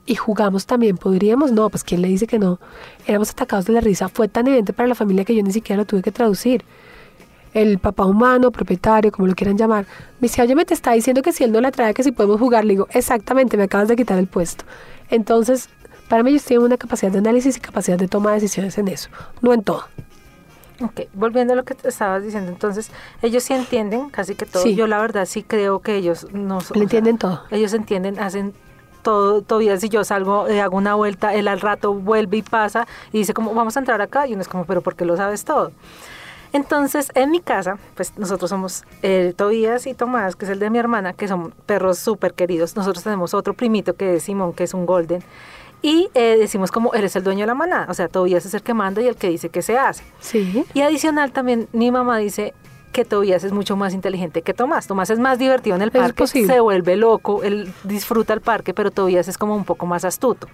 [0.06, 1.52] y jugamos también, ¿podríamos?
[1.52, 2.60] No, pues ¿quién le dice que no?
[3.06, 4.08] Éramos atacados de la risa.
[4.08, 6.64] Fue tan evidente para la familia que yo ni siquiera lo tuve que traducir.
[7.54, 9.86] El papá humano, propietario, como lo quieran llamar,
[10.20, 12.12] me dice, oye, me te está diciendo que si él no la trae, que si
[12.12, 12.66] podemos jugar.
[12.66, 14.66] Le digo, exactamente, me acabas de quitar el puesto.
[15.10, 15.70] Entonces,
[16.10, 18.88] Para mí ellos tienen una capacidad de análisis y capacidad de toma de decisiones en
[18.88, 19.10] eso,
[19.42, 19.86] no en todo.
[20.82, 24.64] Ok, volviendo a lo que te estabas diciendo, entonces ellos sí entienden casi que todo.
[24.64, 24.76] Sí.
[24.76, 26.58] Yo la verdad sí creo que ellos no...
[26.58, 27.42] o sea, Le entienden todo.
[27.52, 28.54] Ellos entienden, hacen
[29.02, 32.88] todo, todavía si yo salgo, eh, hago una vuelta, él al rato vuelve y pasa
[33.12, 35.16] y dice como vamos a entrar acá y uno es como, pero ¿por qué lo
[35.16, 35.72] sabes todo?
[36.54, 40.70] Entonces, en mi casa, pues nosotros somos eh, Tobías y Tomás, que es el de
[40.70, 42.76] mi hermana, que son perros súper queridos.
[42.76, 45.24] Nosotros tenemos otro primito que es Simón, que es un golden.
[45.82, 47.88] Y eh, decimos como, eres el dueño de la manada.
[47.90, 50.04] O sea, Tobías es el que manda y el que dice que se hace.
[50.22, 50.64] Sí.
[50.74, 52.54] Y adicional también, mi mamá dice
[52.94, 54.86] que Tobías es mucho más inteligente que Tomás.
[54.86, 58.92] Tomás es más divertido en el parque, se vuelve loco, él disfruta el parque, pero
[58.92, 60.48] Tobías es como un poco más astuto.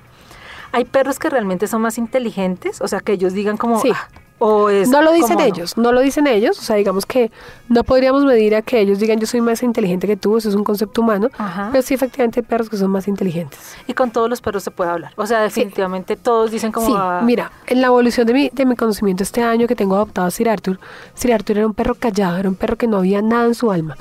[0.71, 3.81] Hay perros que realmente son más inteligentes, o sea, que ellos digan como...
[3.81, 3.91] Sí.
[3.93, 4.07] "Ah",
[4.39, 5.43] o es No lo dicen no.
[5.43, 7.31] ellos, no lo dicen ellos, o sea, digamos que
[7.67, 10.55] no podríamos medir a que ellos digan yo soy más inteligente que tú, eso es
[10.55, 11.69] un concepto humano, Ajá.
[11.71, 13.59] pero sí efectivamente hay perros que son más inteligentes.
[13.87, 15.11] Y con todos los perros se puede hablar.
[15.17, 16.87] O sea, definitivamente todos dicen como...
[16.87, 19.95] Sí, "Ah, mira, en la evolución de mi, de mi conocimiento este año que tengo
[19.95, 20.79] adoptado a Sir Arthur,
[21.13, 23.71] Sir Arthur era un perro callado, era un perro que no había nada en su
[23.71, 23.97] alma.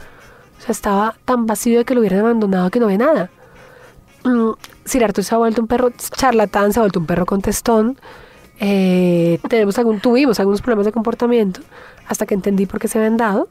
[0.59, 3.31] O sea, estaba tan vacío de que lo hubieran abandonado que no había nada.
[4.25, 4.51] Mm,
[4.85, 7.99] Sir Arthur se ha vuelto un perro charlatán, se ha vuelto un perro contestón.
[8.61, 11.61] Eh, tenemos algún, tuvimos algunos problemas de comportamiento
[12.07, 13.49] hasta que entendí por qué se habían dado.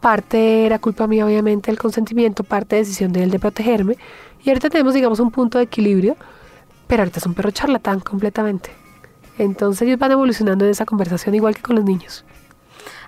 [0.00, 3.96] Parte era culpa mía, obviamente, el consentimiento, parte decisión de él de protegerme.
[4.44, 6.16] Y ahorita tenemos, digamos, un punto de equilibrio,
[6.88, 8.70] pero ahorita es un perro charlatán completamente.
[9.38, 12.24] Entonces ellos van evolucionando en esa conversación igual que con los niños.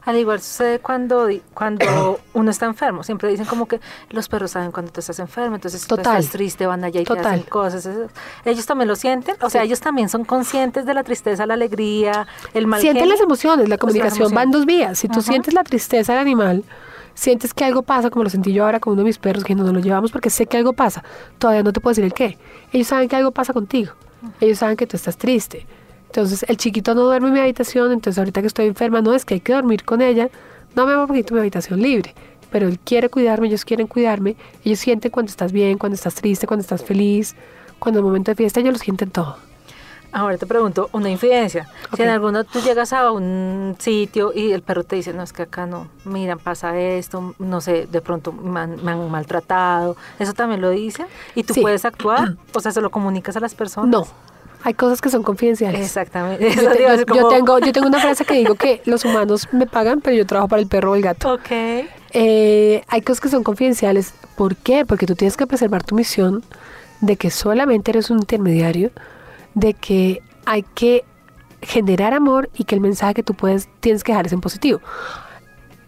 [0.05, 3.03] Al igual sucede cuando, cuando uno está enfermo.
[3.03, 6.29] Siempre dicen como que los perros saben cuando tú estás enfermo, entonces si tú estás
[6.29, 7.27] triste van allá y te Total.
[7.27, 7.87] hacen cosas.
[7.87, 8.09] eso.
[8.45, 9.67] Ellos también lo sienten, o sea, Sí.
[9.69, 13.77] ellos también son conscientes de la tristeza, la alegría, el mal Sienten las emociones, la
[13.79, 14.99] Pues comunicación va en dos vías.
[14.99, 16.65] Si tú sientes la tristeza del animal,
[17.15, 19.55] sientes que algo pasa, como lo sentí yo ahora con uno de mis perros, que
[19.55, 21.03] no nos lo llevamos porque sé que algo pasa.
[21.39, 22.37] Todavía no te puedo decir el qué.
[22.73, 23.93] Ellos saben que algo pasa contigo.
[24.41, 25.67] Ellos saben que tú estás triste.
[26.15, 29.25] Entonces, el chiquito no duerme en mi habitación, entonces ahorita que estoy enferma, no es
[29.25, 30.29] que hay que dormir con ella.
[30.77, 32.15] No me hago porque mi habitación libre.
[32.53, 34.37] Pero él quiere cuidarme, ellos quieren cuidarme.
[34.65, 37.35] Ellos sienten cuando estás bien, cuando estás triste, cuando estás feliz.
[37.81, 39.39] Cuando es momento de fiesta, ellos lo sienten todo.
[40.13, 41.69] Ahora te pregunto, una infidencia.
[41.97, 45.33] Si en alguno tú llegas a un sitio y el perro te dice, no, es
[45.33, 49.97] que acá no, mira, pasa esto, no sé, de pronto me han, me han maltratado,
[50.21, 51.07] ¿eso también lo dice?
[51.35, 51.61] ¿Y tú Sí.
[51.63, 52.37] puedes actuar?
[52.55, 53.91] O sea, ¿se lo comunicas a las personas?
[53.91, 54.07] No,
[54.67, 55.81] hay cosas que son confidenciales.
[55.81, 56.51] Exactamente.
[56.55, 60.17] Yo, te- tengo, yo tengo una frase que digo que los humanos me pagan, pero
[60.17, 61.35] yo trabajo para el perro o el gato.
[61.35, 61.51] Ok.
[62.17, 64.15] Eh, hay cosas que son confidenciales.
[64.37, 64.85] ¿Por qué?
[64.87, 66.43] Porque tú tienes que preservar tu misión
[67.01, 68.91] de que solamente eres un intermediario,
[69.55, 71.05] de que hay que
[71.61, 74.81] generar amor y que el mensaje que tú puedes tienes que dejar es en positivo.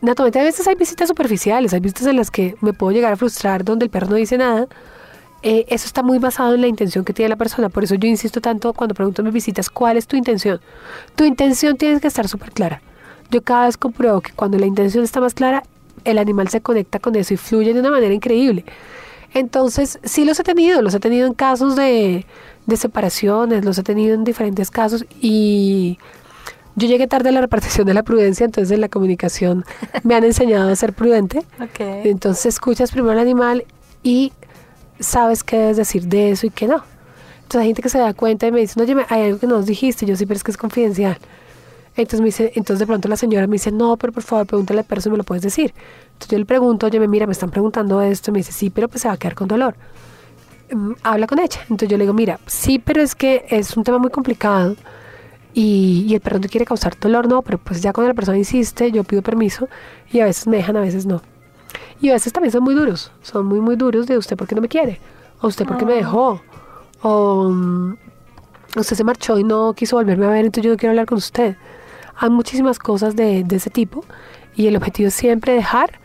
[0.02, 3.16] Naturalmente, a veces hay visitas superficiales, hay visitas en las que me puedo llegar a
[3.16, 4.66] frustrar donde el perro no dice nada.
[5.42, 7.68] Eh, eso está muy basado en la intención que tiene la persona.
[7.68, 10.60] Por eso yo insisto tanto cuando pregunto en mis visitas, ¿cuál es tu intención?
[11.14, 12.82] Tu intención tiene que estar súper clara.
[13.30, 15.62] Yo cada vez compruebo que cuando la intención está más clara,
[16.04, 18.64] el animal se conecta con eso y fluye de una manera increíble.
[19.34, 22.24] Entonces, sí los he tenido, los he tenido en casos de,
[22.66, 25.98] de separaciones, los he tenido en diferentes casos y
[26.76, 29.64] yo llegué tarde a la repartición de la prudencia, entonces en la comunicación
[30.04, 31.44] me han enseñado a ser prudente.
[31.60, 31.80] Ok.
[31.80, 33.64] Entonces escuchas primero al animal
[34.02, 34.32] y
[35.00, 36.82] sabes qué debes decir de eso y qué no.
[37.36, 39.56] Entonces hay gente que se da cuenta y me dice, oye, hay algo que no
[39.56, 41.18] nos dijiste, yo sí, pero es que es confidencial.
[41.96, 44.80] Entonces me dice, entonces de pronto la señora me dice, no, pero por favor pregúntale
[44.80, 45.72] al perro me lo puedes decir.
[46.08, 48.88] Entonces yo le pregunto, oye, mira, me están preguntando esto, y me dice, sí, pero
[48.88, 49.76] pues se va a quedar con dolor.
[50.72, 51.60] Mm, Habla con ella.
[51.62, 54.76] Entonces yo le digo, mira, sí, pero es que es un tema muy complicado
[55.54, 58.36] y, y el perro no quiere causar dolor, no, pero pues ya cuando la persona
[58.38, 59.68] insiste, yo pido permiso
[60.12, 61.22] y a veces me dejan, a veces no.
[62.00, 64.60] Y a veces también son muy duros, son muy, muy duros de usted porque no
[64.60, 65.00] me quiere,
[65.40, 66.40] o usted porque me dejó,
[67.02, 67.96] o mm,
[68.76, 71.18] usted se marchó y no quiso volverme a ver, entonces yo no quiero hablar con
[71.18, 71.56] usted.
[72.16, 74.04] Hay muchísimas cosas de, de ese tipo
[74.54, 76.00] y el objetivo es siempre dejar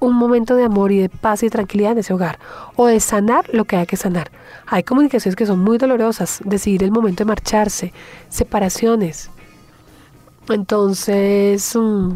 [0.00, 2.38] un momento de amor y de paz y de tranquilidad en ese hogar
[2.76, 4.30] o de sanar lo que hay que sanar.
[4.66, 7.92] Hay comunicaciones que son muy dolorosas, decidir el momento de marcharse,
[8.28, 9.30] separaciones.
[10.48, 12.12] Entonces, mm,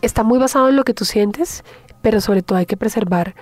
[0.00, 1.64] está muy basado en lo que tú sientes,
[2.02, 3.34] pero sobre todo hay que preservar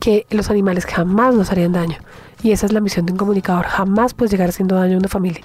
[0.00, 1.96] que los animales jamás nos harían daño.
[2.42, 5.08] Y esa es la misión de un comunicador, jamás puedes llegar haciendo daño a una
[5.08, 5.42] familia.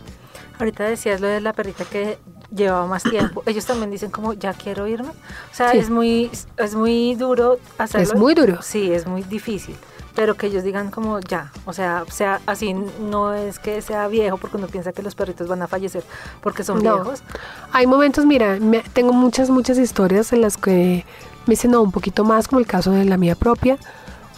[0.60, 2.20] Ahorita decías lo de la perrita que
[2.56, 3.42] llevaba más tiempo.
[3.48, 5.10] Ellos también dicen como, ya quiero irme.
[5.10, 5.78] O sea, Sí.
[5.80, 8.04] es muy es muy duro hacerlo.
[8.04, 8.62] Es muy duro.
[8.62, 9.76] Sí, es muy difícil.
[10.14, 11.52] Pero que ellos digan como, ya.
[11.66, 15.48] O sea, sea así no es que sea viejo porque uno piensa que los perritos
[15.48, 16.04] van a fallecer
[16.42, 16.96] porque son No.
[16.96, 17.24] viejos.
[17.72, 21.06] Hay momentos, mira, me- tengo muchas, muchas historias en las que
[21.46, 23.78] me dicen no, un poquito más, como el caso de la mía propia,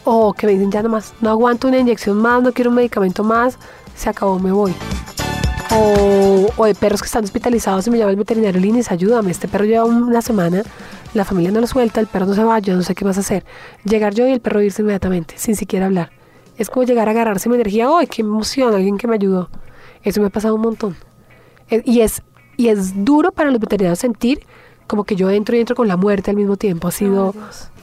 [0.04, 3.24] o que me dicen ya nomás, no aguanto una inyección más, no quiero un medicamento
[3.24, 3.58] más,
[3.96, 4.74] se acabó, me voy.
[5.72, 9.48] O, o de perros que están hospitalizados y me llama el veterinario dice, ayúdame, este
[9.48, 10.64] perro lleva una semana,
[11.14, 13.18] la familia no lo suelta, el perro no se va, yo no sé qué más
[13.18, 13.46] hacer.
[13.84, 16.12] Llegar yo y el perro irse inmediatamente, sin siquiera hablar.
[16.58, 18.76] Es como llegar a agarrarse mi energía, ¡ay, qué emoción!
[18.76, 19.50] Alguien que me ayudó.
[20.04, 20.96] Eso me ha pasado un montón.
[21.70, 22.22] Y es,
[22.58, 24.46] y es duro para los veterinarios sentir
[24.88, 26.88] como que yo entro y entro con la muerte al mismo tiempo.
[26.88, 27.34] Ha sido,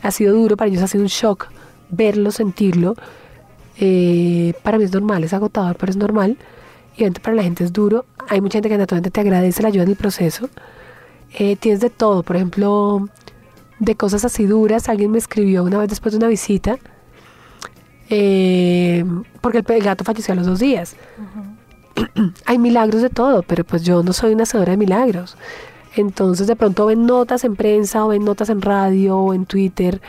[0.02, 1.48] ha sido duro para ellos, ha sido un shock
[1.90, 2.94] verlo, sentirlo.
[3.78, 6.36] Eh, para mí es normal, es agotador, pero es normal.
[6.94, 8.04] Y obviamente para la gente es duro.
[8.28, 10.48] Hay mucha gente que naturalmente te agradece la ayuda en el proceso.
[11.34, 13.08] Eh, tienes de todo, por ejemplo,
[13.78, 14.88] de cosas así duras.
[14.88, 16.78] Alguien me escribió una vez después de una visita,
[18.08, 19.04] eh,
[19.40, 20.96] porque el, gato falleció a los dos días.
[22.46, 25.36] Hay milagros de todo, pero pues yo no soy una hacedora de milagros.
[25.96, 30.00] Entonces de pronto ven notas en prensa o ven notas en radio o en Twitter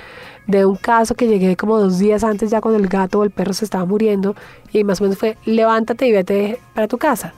[0.47, 3.31] de un caso que llegué como dos días antes ya cuando el gato o el
[3.31, 4.35] perro se estaba muriendo
[4.71, 7.33] y más o menos fue levántate y vete para tu casa.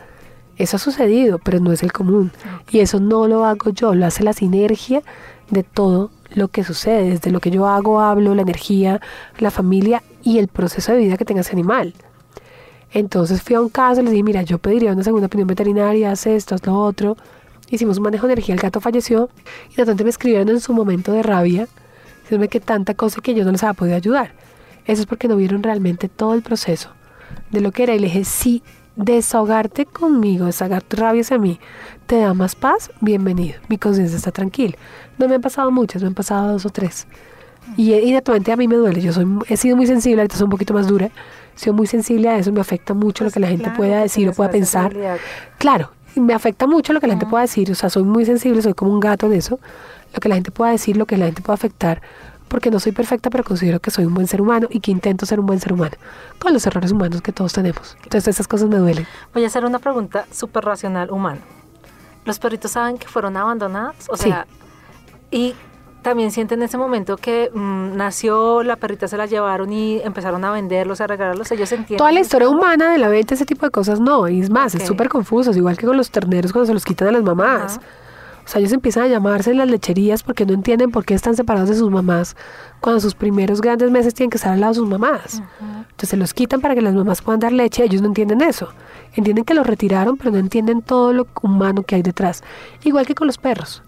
[0.57, 2.31] Eso ha sucedido, pero no es el común.
[2.69, 5.01] Y eso no lo hago yo, lo hace la sinergia
[5.49, 9.01] de todo lo que sucede, desde lo que yo hago, hablo, la energía,
[9.39, 11.93] la familia y el proceso de vida que tenga ese animal.
[12.91, 16.27] Entonces fui a un caso, les dije, mira, yo pediría una segunda opinión veterinaria, haz
[16.27, 17.17] esto, haz lo otro.
[17.69, 19.29] Hicimos un manejo de energía, el gato falleció
[19.71, 21.67] y de repente me escribieron en su momento de rabia,
[22.21, 24.33] diciéndome que tanta cosa que yo no les había podido ayudar.
[24.85, 26.89] Eso es porque no vieron realmente todo el proceso
[27.51, 27.95] de lo que era.
[27.95, 28.63] Y le dije, sí,
[28.95, 31.59] desahogarte conmigo, desahogar tu rabia hacia mí,
[32.05, 33.59] te da más paz, bienvenido.
[33.69, 34.75] Mi conciencia está tranquila.
[35.17, 37.07] No me han pasado muchas, me han pasado dos o tres.
[37.77, 39.01] Y, y naturalmente a mí me duele.
[39.01, 41.09] Yo soy, he sido muy sensible, ahorita soy un poquito más dura.
[41.55, 44.01] He sido muy sensible a eso, me afecta mucho lo que la gente Claro, pueda
[44.01, 44.93] decir o pueda pensar.
[45.59, 48.61] Claro, me afecta mucho lo que la gente pueda decir, o sea, soy muy sensible,
[48.61, 49.59] soy como un gato en eso,
[50.13, 52.01] lo que la gente pueda decir, lo que la gente pueda afectar,
[52.47, 55.25] porque no soy perfecta, pero considero que soy un buen ser humano y que intento
[55.25, 55.95] ser un buen ser humano,
[56.39, 57.95] con los errores humanos que todos tenemos.
[58.03, 59.07] Entonces esas cosas me duelen.
[59.33, 61.41] Voy a hacer una pregunta súper racional humana.
[62.25, 63.95] ¿Los perritos saben que fueron abandonados?
[64.09, 64.25] O Sí.
[64.29, 64.45] sea,
[65.31, 65.55] y
[66.03, 70.43] también sienten en ese momento que mm, nació, la perrita se la llevaron y empezaron
[70.45, 71.51] a venderlos, a regalarlos.
[71.51, 71.97] Ellos entienden.
[71.97, 74.75] Toda la historia humana de la venta, ese tipo de cosas, no, y es más,
[74.75, 74.81] Ok.
[74.81, 77.23] es súper confuso, es igual que con los terneros cuando se los quitan a las
[77.23, 77.77] mamás.
[77.77, 77.87] Ajá.
[78.45, 81.69] O sea, ellos empiezan a llamarse las lecherías porque no entienden por qué están separados
[81.69, 82.35] de sus mamás
[82.81, 85.41] cuando sus primeros grandes meses tienen que estar al lado de sus mamás.
[85.61, 88.67] Entonces se los quitan para que las mamás puedan dar leche, ellos no entienden eso.
[89.15, 92.43] Entienden que los retiraron, pero no entienden todo lo humano que hay detrás.
[92.83, 93.81] Igual que con los perros.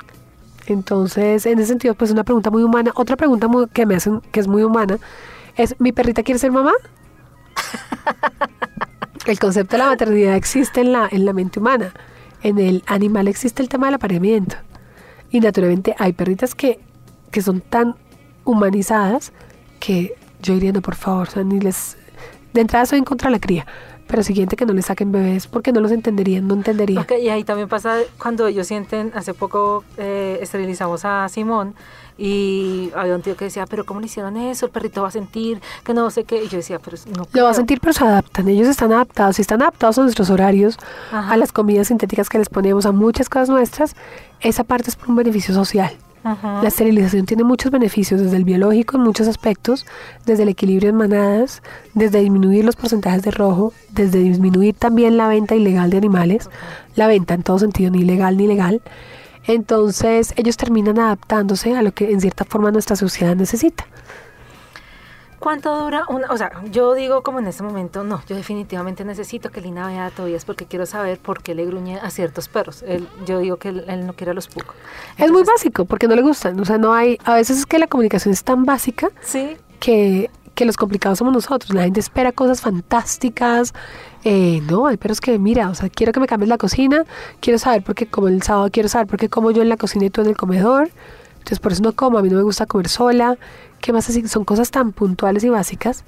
[0.68, 2.92] Entonces, en ese sentido, pues una pregunta muy humana.
[2.96, 4.98] Otra pregunta muy- que me hacen, que es muy humana,
[5.56, 6.74] es, ¿mi perrita quiere ser mamá?
[9.26, 11.94] el concepto de la maternidad existe en la, en la mente humana.
[12.42, 14.56] En el animal existe el tema del apareamiento.
[15.32, 16.80] Y naturalmente hay perritas que,
[17.32, 17.96] que son tan
[18.44, 19.34] humanizadas
[19.80, 21.98] que yo diría, no, por favor, o sea, ni les...
[22.54, 23.66] De entrada soy en contra de la cría,
[24.08, 27.04] pero siguiente que no les saquen bebés porque no los entenderían, no entenderían.
[27.04, 31.74] Ok, y ahí también pasa cuando ellos sienten, hace poco eh, esterilizamos a Simón
[32.18, 34.68] y había un tío que decía, pero ¿cómo le hicieron eso?
[34.68, 36.44] El perrito va a sentir que no sé qué.
[36.44, 37.48] Y yo decía, pero no Lo va creo".
[37.48, 38.48] a sentir, pero se adaptan.
[38.48, 39.36] Ellos están adaptados.
[39.36, 40.78] Si están adaptados a nuestros horarios,
[41.12, 41.34] Ajá.
[41.34, 43.96] a las comidas sintéticas que les ponemos, a muchas cosas nuestras,
[44.40, 45.92] esa parte es por un beneficio social.
[46.26, 49.86] La esterilización tiene muchos beneficios, desde el biológico en muchos aspectos,
[50.26, 51.62] desde el equilibrio en manadas,
[51.94, 56.50] desde disminuir los porcentajes de rojo, desde disminuir también la venta ilegal de animales,
[56.96, 58.82] la venta en todo sentido, ni ilegal ni legal.
[59.46, 63.86] Entonces ellos terminan adaptándose a lo que en cierta forma nuestra sociedad necesita.
[65.40, 66.32] ¿Cuánto dura una?
[66.32, 70.08] O sea, yo digo como en este momento, no, yo definitivamente necesito que Lina vea
[70.08, 72.84] a Tobias porque quiero saber por qué le gruñe a ciertos perros.
[72.88, 74.76] Él, yo digo que él, él no quiere a los pucos.
[75.18, 77.80] Es muy básico porque no le gustan, o sea, no hay, a veces es que
[77.80, 81.74] la comunicación es tan básica Sí, que, que los complicados somos nosotros.
[81.74, 83.74] La gente espera cosas fantásticas.
[84.24, 87.04] Eh, no, hay perros que, mira, o sea, quiero que me cambies la cocina,
[87.42, 89.78] quiero saber por qué como el sábado, quiero saber por qué como yo en la
[89.78, 90.90] cocina y tú en el comedor.
[91.38, 93.38] Entonces, por eso no como, a mí no me gusta comer sola.
[93.86, 94.28] ¿Qué más así?
[94.28, 96.04] Son cosas tan puntuales y básicas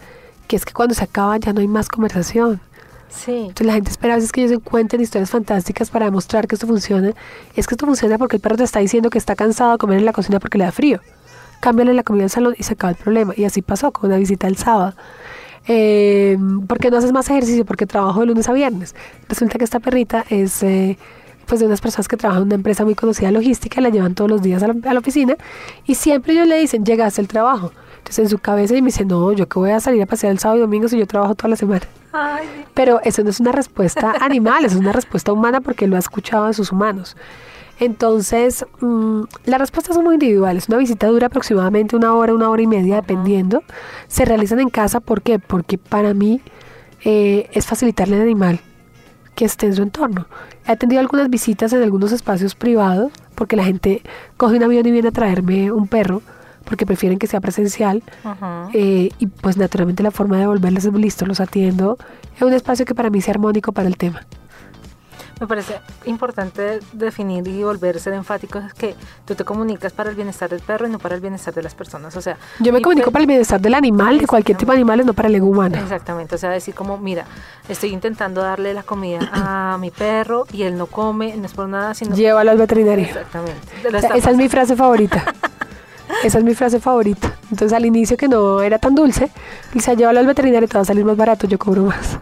[0.48, 2.60] que es que cuando se acaba ya no hay más conversación.
[3.08, 3.36] sí.
[3.42, 6.66] Entonces la gente espera a veces que ellos encuentren historias fantásticas para demostrar que esto
[6.66, 7.12] funciona.
[7.56, 10.00] Es que esto funciona porque el perro te está diciendo que está cansado de comer
[10.00, 11.02] en la cocina porque le da frío.
[11.60, 13.34] Cámbiale la comida al salón y se acaba el problema.
[13.38, 14.96] Y así pasó con una visita el sábado.
[15.68, 16.36] Eh,
[16.68, 17.64] ¿Por qué no haces más ejercicio?
[17.64, 18.96] Porque trabajo de lunes a viernes.
[19.30, 20.98] Resulta que esta perrita es eh,
[21.48, 24.14] pues de unas personas que trabajan en una empresa muy conocida de logística, la llevan
[24.14, 25.36] todos los días a la, a la oficina
[25.86, 27.72] y siempre ellos le dicen, llegaste al trabajo.
[27.98, 30.32] Entonces en su cabeza y me dice, no, yo que voy a salir a pasear
[30.32, 31.86] el sábado y domingo si yo trabajo toda la semana.
[32.14, 35.96] Ay, Pero eso no es una respuesta animal, eso es una respuesta humana porque lo
[35.96, 37.18] ha escuchado de sus humanos.
[37.80, 40.68] Entonces, mm, las respuestas son muy individuales.
[40.68, 43.62] Una visita dura aproximadamente una hora, una hora y media, dependiendo.
[44.08, 45.38] Se realizan en casa, ¿por qué?
[45.38, 46.42] Porque para mí
[47.04, 48.62] eh, es facilitarle al animal
[49.38, 50.26] que esté en su entorno.
[50.68, 54.02] He atendido algunas visitas en algunos espacios privados, porque la gente
[54.36, 56.24] coge un avión y viene a traerme un perro,
[56.66, 58.02] porque prefieren que sea presencial.
[58.74, 62.00] Eh, y pues naturalmente la forma de volverles es listo, los atiendo
[62.40, 64.26] en un espacio que para mí sea armónico para el tema
[65.40, 70.10] me parece importante definir y volver a ser enfáticos es que tú te comunicas para
[70.10, 72.16] el bienestar del perro y no para el bienestar de las personas.
[72.16, 75.06] O sea, yo me comunico para el bienestar del animal, de cualquier tipo de animales,
[75.06, 75.78] no para el ego humano.
[75.78, 76.36] Exactamente.
[76.36, 77.26] O sea, decir como, mira,
[77.70, 81.68] estoy intentando darle la comida a mi perro y él no come, no es por
[81.70, 82.16] nada, sino.
[82.16, 83.06] Llévalo al veterinario.
[83.06, 83.60] Exactamente.
[84.16, 85.24] esa es mi frase favorita.
[86.24, 87.36] Esa es mi frase favorita.
[87.52, 89.30] Entonces al inicio que no era tan dulce,
[89.74, 92.18] dice, llévalo al veterinario y te va a salir más barato, yo cobro más.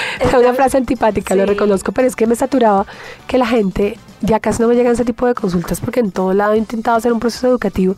[0.20, 2.86] Es una frase antipática, lo reconozco, pero es que me saturaba
[3.26, 6.32] que la gente ya casi no me llegan ese tipo de consultas porque en todo
[6.32, 7.96] lado he intentado hacer un proceso educativo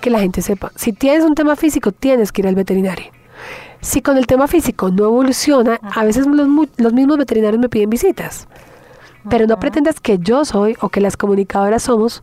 [0.00, 0.72] que la gente sepa.
[0.74, 3.06] Si tienes un tema físico, tienes que ir al veterinario.
[3.80, 7.90] Si con el tema físico no evoluciona, a veces los, los mismos veterinarios me piden
[7.90, 8.48] visitas.
[9.28, 12.22] Pero no pretendas que yo soy o que las comunicadoras somos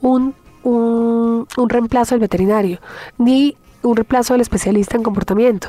[0.00, 2.78] un, un, un reemplazo del veterinario,
[3.18, 5.68] ni un reemplazo del especialista en comportamiento.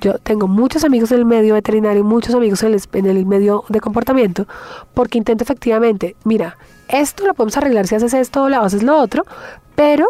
[0.00, 4.46] Yo tengo muchos amigos en el medio veterinario, muchos amigos en el, medio de comportamiento,
[4.92, 8.98] porque intento efectivamente, mira, esto lo podemos arreglar si haces esto o lo haces lo
[8.98, 9.24] otro,
[9.74, 10.08] pero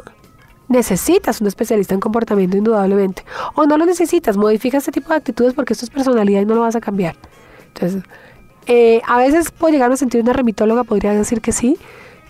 [0.68, 3.24] necesitas un especialista en comportamiento indudablemente.
[3.54, 6.56] O no lo necesitas, modifica este tipo de actitudes porque esto es personalidad y no
[6.56, 7.14] lo vas a cambiar.
[7.68, 8.02] Entonces,
[8.66, 11.78] eh, a veces puedo llegar a sentir una remitóloga, podría decir que sí,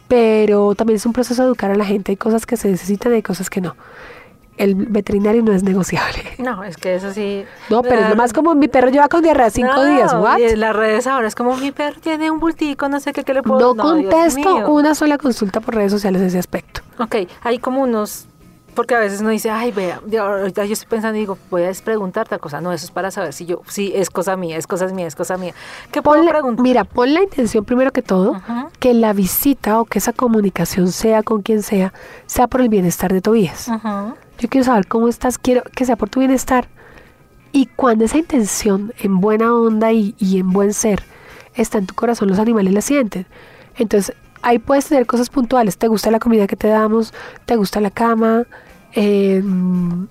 [0.08, 2.12] pero también es un proceso de educar a la gente.
[2.12, 3.74] Hay cosas que se necesitan y hay cosas que no
[4.56, 6.22] el veterinario no es negociable.
[6.38, 7.44] No, es que eso sí.
[7.70, 10.38] No, pero es nomás como mi perro lleva con diarrea cinco días, ¿what?
[10.38, 13.34] Y las redes ahora es como mi perro tiene un bultico, no sé qué, qué
[13.34, 16.82] le puedo No, no contesto una sola consulta por redes sociales de ese aspecto.
[16.98, 18.26] Ok, hay como unos.
[18.76, 21.72] Porque a veces uno dice, ay, vea, ahorita yo estoy pensando y digo, voy a
[21.82, 22.60] preguntar tal cosa.
[22.60, 25.16] No, eso es para saber si yo, si es cosa mía, es cosa mía, es
[25.16, 25.54] cosa mía.
[25.90, 26.62] ¿Qué puedo preguntar?
[26.62, 28.40] Mira, pon la intención primero que todo,
[28.78, 31.94] que la visita o que esa comunicación sea con quien sea,
[32.26, 33.70] sea por el bienestar de Tobías.
[34.38, 36.68] Yo quiero saber cómo estás, quiero que sea por tu bienestar.
[37.52, 41.02] Y cuando esa intención en buena onda y, en buen ser
[41.54, 43.26] está en tu corazón, los animales la sienten.
[43.76, 45.76] Entonces, ahí puedes tener cosas puntuales.
[45.78, 47.12] ¿Te gusta la comida que te damos?
[47.44, 48.44] ¿Te gusta la cama?
[48.92, 50.06] Em,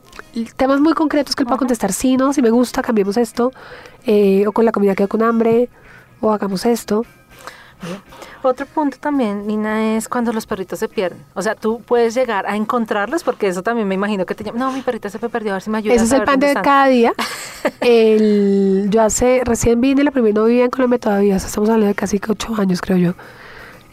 [0.57, 3.51] temas muy concretos que él pueda contestar, sí, no, si me gusta, cambiemos esto.
[4.05, 5.69] Eh, o con la comida quedo con hambre.
[6.21, 7.05] O hagamos esto.
[8.41, 11.19] Otro punto también, Nina, es cuando los perritos se pierden.
[11.33, 14.51] O sea, tú puedes llegar a encontrarlos porque eso también me imagino que te.
[14.51, 15.97] No, mi perrita se me perdió, a ver si me ayudas.
[15.97, 17.13] Ese es el pan de cada día.
[17.81, 21.95] el, yo hace, recién vine, la primera no vivía en Colombia todavía, estamos hablando de
[21.95, 23.13] casi ocho años, creo yo.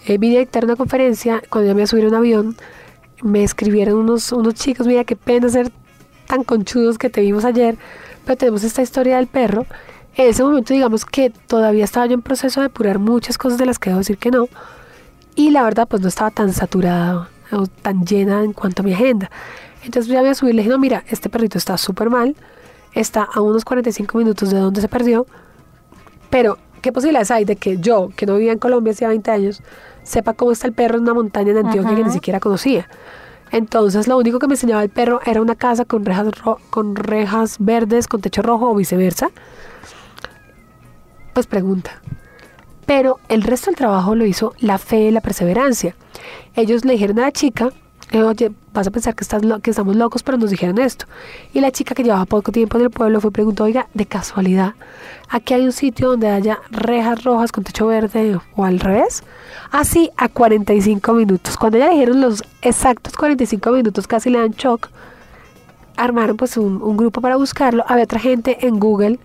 [0.06, 2.56] Eh, vine a dictar una conferencia, cuando ya me subí a un avión,
[3.22, 5.70] me escribieron unos, unos chicos, mira qué pena ser
[6.26, 7.76] tan conchudos que te vimos ayer,
[8.24, 9.66] pero tenemos esta historia del perro
[10.14, 13.66] en ese momento digamos que todavía estaba yo en proceso de apurar muchas cosas de
[13.66, 14.48] las que debo decir que no.
[15.34, 18.92] Y la verdad pues no estaba tan saturada o tan llena en cuanto a mi
[18.92, 19.30] agenda.
[19.84, 22.36] Entonces ya voy a subir le dije, no, mira, este perrito está súper mal,
[22.92, 25.26] está a unos 45 minutos de donde se perdió,
[26.28, 29.62] pero ¿qué posibilidades hay de que yo, que no vivía en Colombia hacía 20 años,
[30.02, 32.88] sepa cómo está el perro en una montaña en Antioquia que ni siquiera conocía?
[33.50, 36.28] Entonces lo único que me enseñaba el perro era una casa con rejas,
[36.70, 39.30] con rejas verdes, con techo rojo o viceversa
[41.32, 42.00] pues pregunta.
[42.86, 45.94] Pero el resto del trabajo lo hizo la fe y la perseverancia.
[46.54, 47.70] Ellos le dijeron a la chica,
[48.12, 51.06] eh, oye, vas a pensar que, estás que estamos locos, pero nos dijeron esto.
[51.54, 54.04] Y la chica que llevaba poco tiempo en el pueblo fue y preguntó, oiga, de
[54.04, 54.74] casualidad,
[55.30, 59.24] ¿aquí hay un sitio donde haya rejas rojas con techo verde o al revés?
[59.70, 61.56] Así a 45 minutos.
[61.56, 64.90] Cuando ya dijeron los exactos 45 minutos, casi le dan shock,
[65.96, 67.82] armaron pues un, un grupo para buscarlo.
[67.88, 69.18] Había otra gente en Google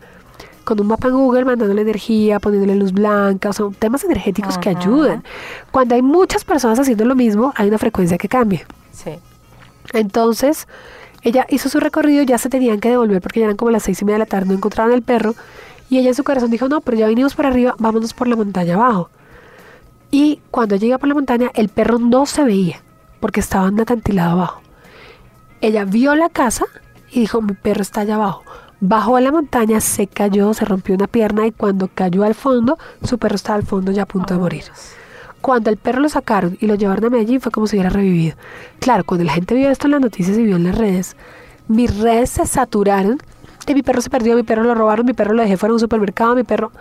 [0.67, 4.67] con un mapa en Google mandándole energía, poniéndole luz blanca, o sea, temas energéticos que
[4.67, 5.23] ayudan.
[5.71, 8.67] Cuando hay muchas personas haciendo lo mismo, hay una frecuencia que cambia.
[8.91, 9.11] Sí.
[9.93, 10.67] Entonces,
[11.23, 14.01] ella hizo su recorrido, ya se tenían que devolver porque ya eran como las seis
[14.01, 15.35] y media de la tarde, no encontraban el perro.
[15.89, 18.35] Y ella en su corazón dijo, no, pero ya vinimos por arriba, vámonos por la
[18.35, 19.09] montaña abajo.
[20.11, 22.81] Y cuando llega por la montaña, el perro no se veía
[23.21, 24.61] porque estaba en un acantilado abajo.
[25.61, 26.65] Ella vio la casa
[27.09, 28.43] y dijo, mi perro está allá abajo.
[28.79, 32.77] Bajó a la montaña, se cayó, se rompió una pierna y cuando cayó al fondo,
[33.03, 34.63] su perro estaba al fondo ya a punto de morir.
[35.41, 38.35] Cuando el perro lo sacaron y lo llevaron a Medellín fue como si hubiera revivido.
[38.79, 41.15] Claro, cuando la gente vio esto en las noticias y vio en las redes,
[41.67, 43.19] mis redes se saturaron
[43.67, 45.73] de mi perro se perdió, mi perro lo robaron, mi perro lo dejé fuera de
[45.73, 46.71] un supermercado, mi perro,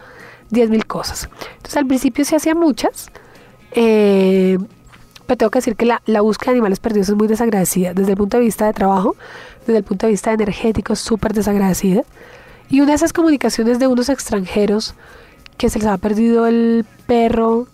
[0.50, 1.28] diez mil cosas.
[1.56, 3.10] Entonces al principio se hacían muchas,
[3.72, 4.56] eh,
[5.26, 8.12] pero tengo que decir que la, la, búsqueda de animales perdidos es muy desagradecida desde
[8.12, 9.16] el punto de vista de trabajo,
[9.66, 12.02] desde el punto de vista energético, súper desagradecida.
[12.68, 14.94] Y una de esas comunicaciones de unos extranjeros
[15.56, 17.66] que se les ha perdido el perro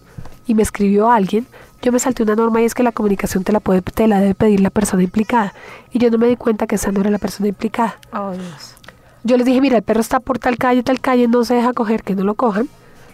[0.46, 1.46] y me escribió alguien,
[1.82, 4.20] yo me salté una norma y es que la comunicación te la, puede, te la
[4.20, 5.52] debe pedir la persona implicada.
[5.92, 7.96] Y yo no me di cuenta que esa no era la persona implicada.
[8.12, 8.76] Oh, Dios.
[9.24, 11.72] Yo les dije, mira, el perro está por tal calle, tal calle, no se deja
[11.72, 12.68] coger, que no lo cojan,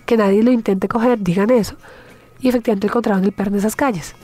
[0.07, 1.77] que nadie lo intente coger, digan eso.
[2.41, 4.15] Y efectivamente encontraron el perro en esas calles.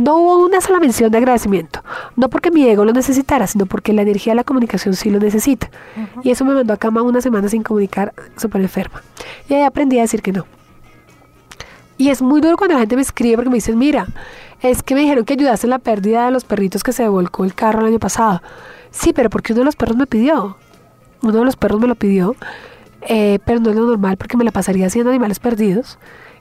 [0.00, 1.84] No hubo una sola mención de agradecimiento,
[2.16, 5.18] no porque mi ego lo necesitara, sino porque la energía de la comunicación sí lo
[5.18, 5.70] necesita.
[6.22, 9.02] Y eso me mandó a cama una semana sin comunicar, súper enferma.
[9.46, 10.46] Y ahí aprendí a decir que no.
[11.98, 14.06] Y es muy duro cuando la gente me escribe porque me dicen, mira,
[14.62, 17.44] es que me dijeron que ayudaste en la pérdida de los perritos que se volcó
[17.44, 18.40] el carro el año pasado.
[18.90, 20.56] Sí, pero porque uno de los perros me pidió.
[21.20, 22.36] Uno de los perros me lo pidió,
[23.02, 25.98] eh, pero no es lo normal porque me la pasaría haciendo animales perdidos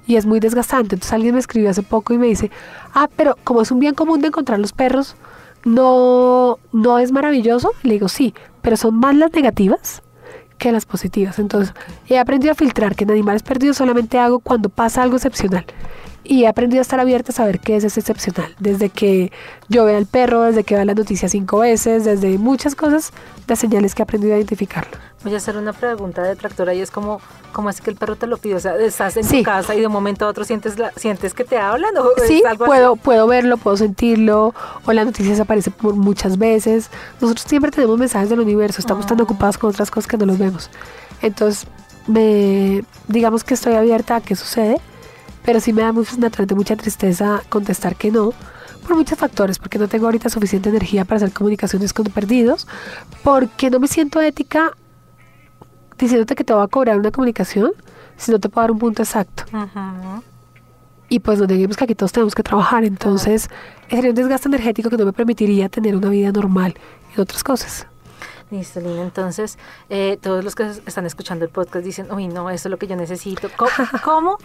[0.07, 0.95] y es muy desgastante.
[0.95, 2.51] Entonces alguien me escribió hace poco y me dice,
[2.93, 5.15] ah, pero como es un bien común de encontrar los perros,
[5.65, 7.71] no, no es maravilloso.
[7.83, 10.01] Le digo, sí, pero son más las negativas
[10.57, 11.39] que las positivas.
[11.39, 11.73] Entonces
[12.07, 15.65] he aprendido a filtrar que en animales perdidos solamente hago cuando pasa algo excepcional.
[16.23, 18.53] Y he aprendido a estar abierta a saber qué es ese excepcional.
[18.59, 19.31] Desde que
[19.67, 23.11] yo veo al perro, desde que veo las noticias cinco veces, desde muchas cosas,
[23.47, 24.97] las señales que he aprendido a identificarlo.
[25.23, 27.19] Voy a hacer una pregunta de tractora y es como,
[27.51, 28.55] ¿cómo es que el perro te lo pide?
[28.55, 31.33] O sea, estás en tu casa y de un momento a otro sientes la, sientes
[31.33, 34.53] que te hablan o sí, algo puedo, puedo verlo, puedo sentirlo,
[34.85, 36.89] o la noticia se aparece por muchas veces.
[37.19, 39.23] Nosotros siempre tenemos mensajes del universo, estamos tan Ah.
[39.23, 40.69] ocupados con otras cosas que no los vemos.
[41.21, 41.67] Entonces,
[42.07, 44.77] me, digamos que estoy abierta a qué sucede,
[45.43, 48.31] pero sí me da mucho, naturalmente mucha tristeza contestar que no,
[48.87, 52.67] por muchos factores, porque no tengo ahorita suficiente energía para hacer comunicaciones con perdidos,
[53.23, 54.71] porque no me siento ética
[56.05, 57.71] diciéndote que te voy a cobrar una comunicación
[58.17, 59.43] si no te puedo dar un punto exacto.
[61.09, 63.49] Y pues no neguemos que aquí todos tenemos que trabajar, entonces
[63.89, 66.75] sería un desgaste energético que no me permitiría tener una vida normal
[67.15, 67.87] y otras cosas.
[68.51, 69.03] Listo, Lina.
[69.03, 69.57] Entonces,
[69.89, 72.87] eh, todos los que están escuchando el podcast dicen, uy, no, eso es lo que
[72.87, 73.49] yo necesito.
[73.57, 73.69] ¿Cómo,
[74.03, 74.37] cómo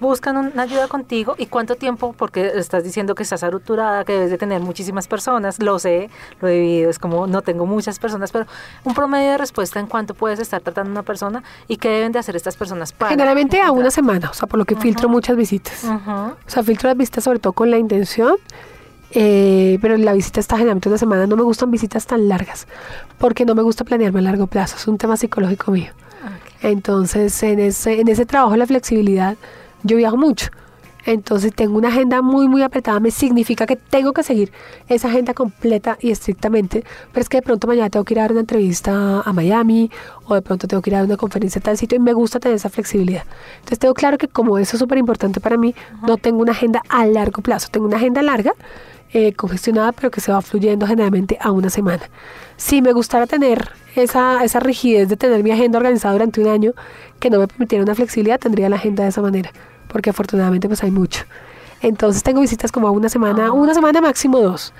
[0.00, 2.14] buscan una ayuda contigo y cuánto tiempo?
[2.16, 5.62] Porque estás diciendo que estás saturada, que debes de tener muchísimas personas.
[5.62, 6.90] Lo sé, lo he vivido.
[6.90, 8.46] Es como, no tengo muchas personas, pero
[8.84, 12.12] un promedio de respuesta en cuánto puedes estar tratando a una persona y qué deben
[12.12, 13.10] de hacer estas personas para...
[13.10, 15.84] Generalmente a una semana, o sea, por lo que filtro muchas visitas.
[15.84, 18.36] O sea, filtro las visitas sobre todo con la intención,
[19.12, 21.26] eh, pero la visita está generalmente una semana.
[21.26, 22.66] No me gustan visitas tan largas,
[23.18, 24.76] porque no me gusta planearme a largo plazo.
[24.76, 25.92] Es un tema psicológico mío.
[26.62, 29.36] Entonces, en ese, en ese trabajo de la flexibilidad,
[29.84, 30.48] yo viajo mucho.
[31.06, 32.98] Entonces, tengo una agenda muy, muy apretada.
[32.98, 34.52] Me significa que tengo que seguir
[34.88, 36.84] esa agenda completa y estrictamente.
[37.12, 39.90] Pero es que de pronto mañana tengo que ir a dar una entrevista a Miami
[40.26, 42.12] o de pronto tengo que ir a dar una conferencia a tal sitio y me
[42.12, 43.22] gusta tener esa flexibilidad.
[43.58, 45.74] Entonces, tengo claro que como eso es súper importante para mí,
[46.06, 47.68] no tengo una agenda a largo plazo.
[47.70, 48.52] Tengo una agenda larga,
[49.12, 52.02] eh, congestionada, pero que se va fluyendo generalmente a una semana.
[52.56, 56.72] Si me gustara tener esa, esa rigidez de tener mi agenda organizada durante un año
[57.20, 59.52] que no me permitiera una flexibilidad, tendría la agenda de esa manera,
[59.96, 61.24] porque afortunadamente pues hay mucho.
[61.80, 63.52] Entonces tengo visitas como a una semana, Ah.
[63.52, 64.74] una semana máximo dos.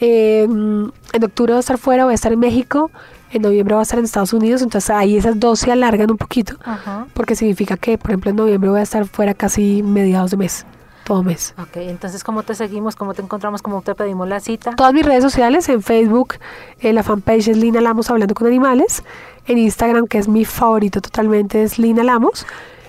[0.00, 2.90] Eh, en octubre voy a estar fuera, voy a estar en México,
[3.32, 6.16] en noviembre voy a estar en Estados Unidos, entonces ahí esas dos se alargan un
[6.16, 7.06] poquito, Ajá.
[7.12, 10.64] porque significa que, por ejemplo, en noviembre voy a estar fuera casi mediados de mes,
[11.04, 11.52] todo mes.
[11.60, 12.96] Ok, entonces, ¿cómo te seguimos?
[12.96, 13.60] ¿Cómo te encontramos?
[13.60, 14.70] ¿Cómo te pedimos la cita?
[14.74, 16.36] Todas mis redes sociales, en Facebook,
[16.80, 19.02] en la fanpage es Lina Lamos Hablando con Animales,
[19.46, 22.46] en Instagram, que es mi favorito totalmente, es Lina Lamos.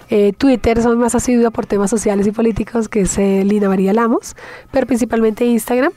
[0.09, 3.91] Eh, Twitter soy más asidua por temas sociales y políticos, que es eh, Lina María
[3.93, 4.37] Lamos,
[4.71, 5.91] pero principalmente Instagram.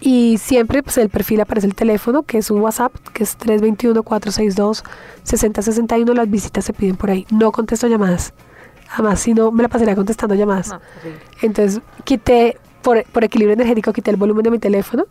[0.00, 6.14] Y siempre pues, el perfil aparece el teléfono, que es un WhatsApp, que es 321-462-6061.
[6.14, 7.26] Las visitas se piden por ahí.
[7.30, 8.34] No contesto llamadas.
[8.92, 10.68] Además, si no, me la pasaría contestando llamadas.
[10.68, 11.24] No, terrible.
[11.40, 15.06] Entonces quité, por, por equilibrio energético, quité el volumen de mi teléfono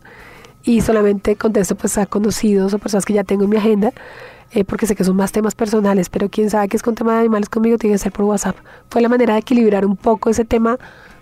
[0.64, 3.92] y solamente contesto pues a conocidos o personas que ya tengo en mi agenda,
[4.52, 7.14] eh, porque sé que son más temas personales, pero quien sabe que es con tema
[7.14, 8.56] de animales conmigo tiene que ser por WhatsApp.
[8.90, 10.78] Fue la manera de equilibrar un poco ese tema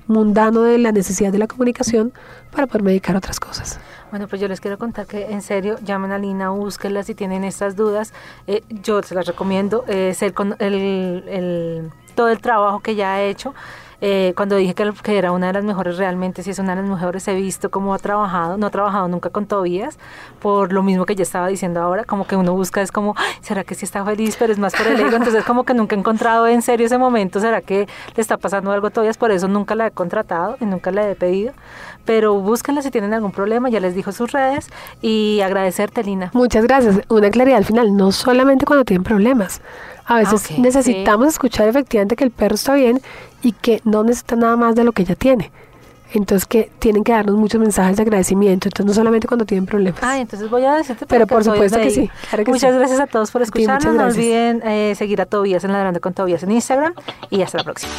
[0.07, 2.12] mundano de la necesidad de la comunicación
[2.51, 3.78] para poderme dedicar a otras cosas.
[4.11, 7.45] Bueno, pues yo les quiero contar que en serio llamen a Lina, búsquenla si tienen
[7.45, 8.12] estas dudas.
[8.47, 9.84] Eh, yo se las recomiendo.
[9.88, 13.55] eh, es el, con- el- el- todo el trabajo que ya ha hecho.
[14.05, 16.82] Eh, cuando dije que, que era una de las mejores, realmente sí es una de
[16.82, 17.26] las mejores.
[17.28, 18.57] He visto cómo ha trabajado.
[18.59, 19.96] No ha trabajado nunca con Tobías,
[20.40, 22.03] por lo mismo que yo estaba diciendo ahora.
[22.03, 24.34] Como que uno busca, es como, "Ay, ¿será que sí está feliz?
[24.36, 25.16] Pero es más por el ego.
[25.16, 27.38] Entonces, como que nunca he encontrado en serio ese momento.
[27.38, 27.86] ¿Será que
[28.16, 29.16] le está pasando algo a Tobías?
[29.16, 31.53] Por eso nunca la he contratado y nunca la he pedido.
[32.05, 33.68] Pero búsquenla si tienen algún problema.
[33.68, 34.68] Ya les dijo sus redes.
[35.00, 36.30] Y agradecerte, Lina.
[36.34, 37.00] Muchas gracias.
[37.09, 39.61] Una claridad al final, no solamente cuando tienen problemas.
[40.05, 43.00] A veces necesitamos escuchar efectivamente que el perro está bien
[43.42, 45.50] y que no necesita nada más de lo que ya tiene.
[46.14, 50.00] Entonces que tienen que darnos muchos mensajes de agradecimiento, entonces no solamente cuando tienen problemas.
[50.03, 51.07] Ah, entonces voy a decirte.
[51.07, 52.78] Pero por supuesto que sí, claro que muchas sí.
[52.78, 53.84] gracias a todos por escucharnos.
[53.84, 54.16] No gracias.
[54.16, 56.92] olviden eh, seguir a Tobías en Ladrando con Tobías en Instagram
[57.30, 57.92] y hasta la próxima.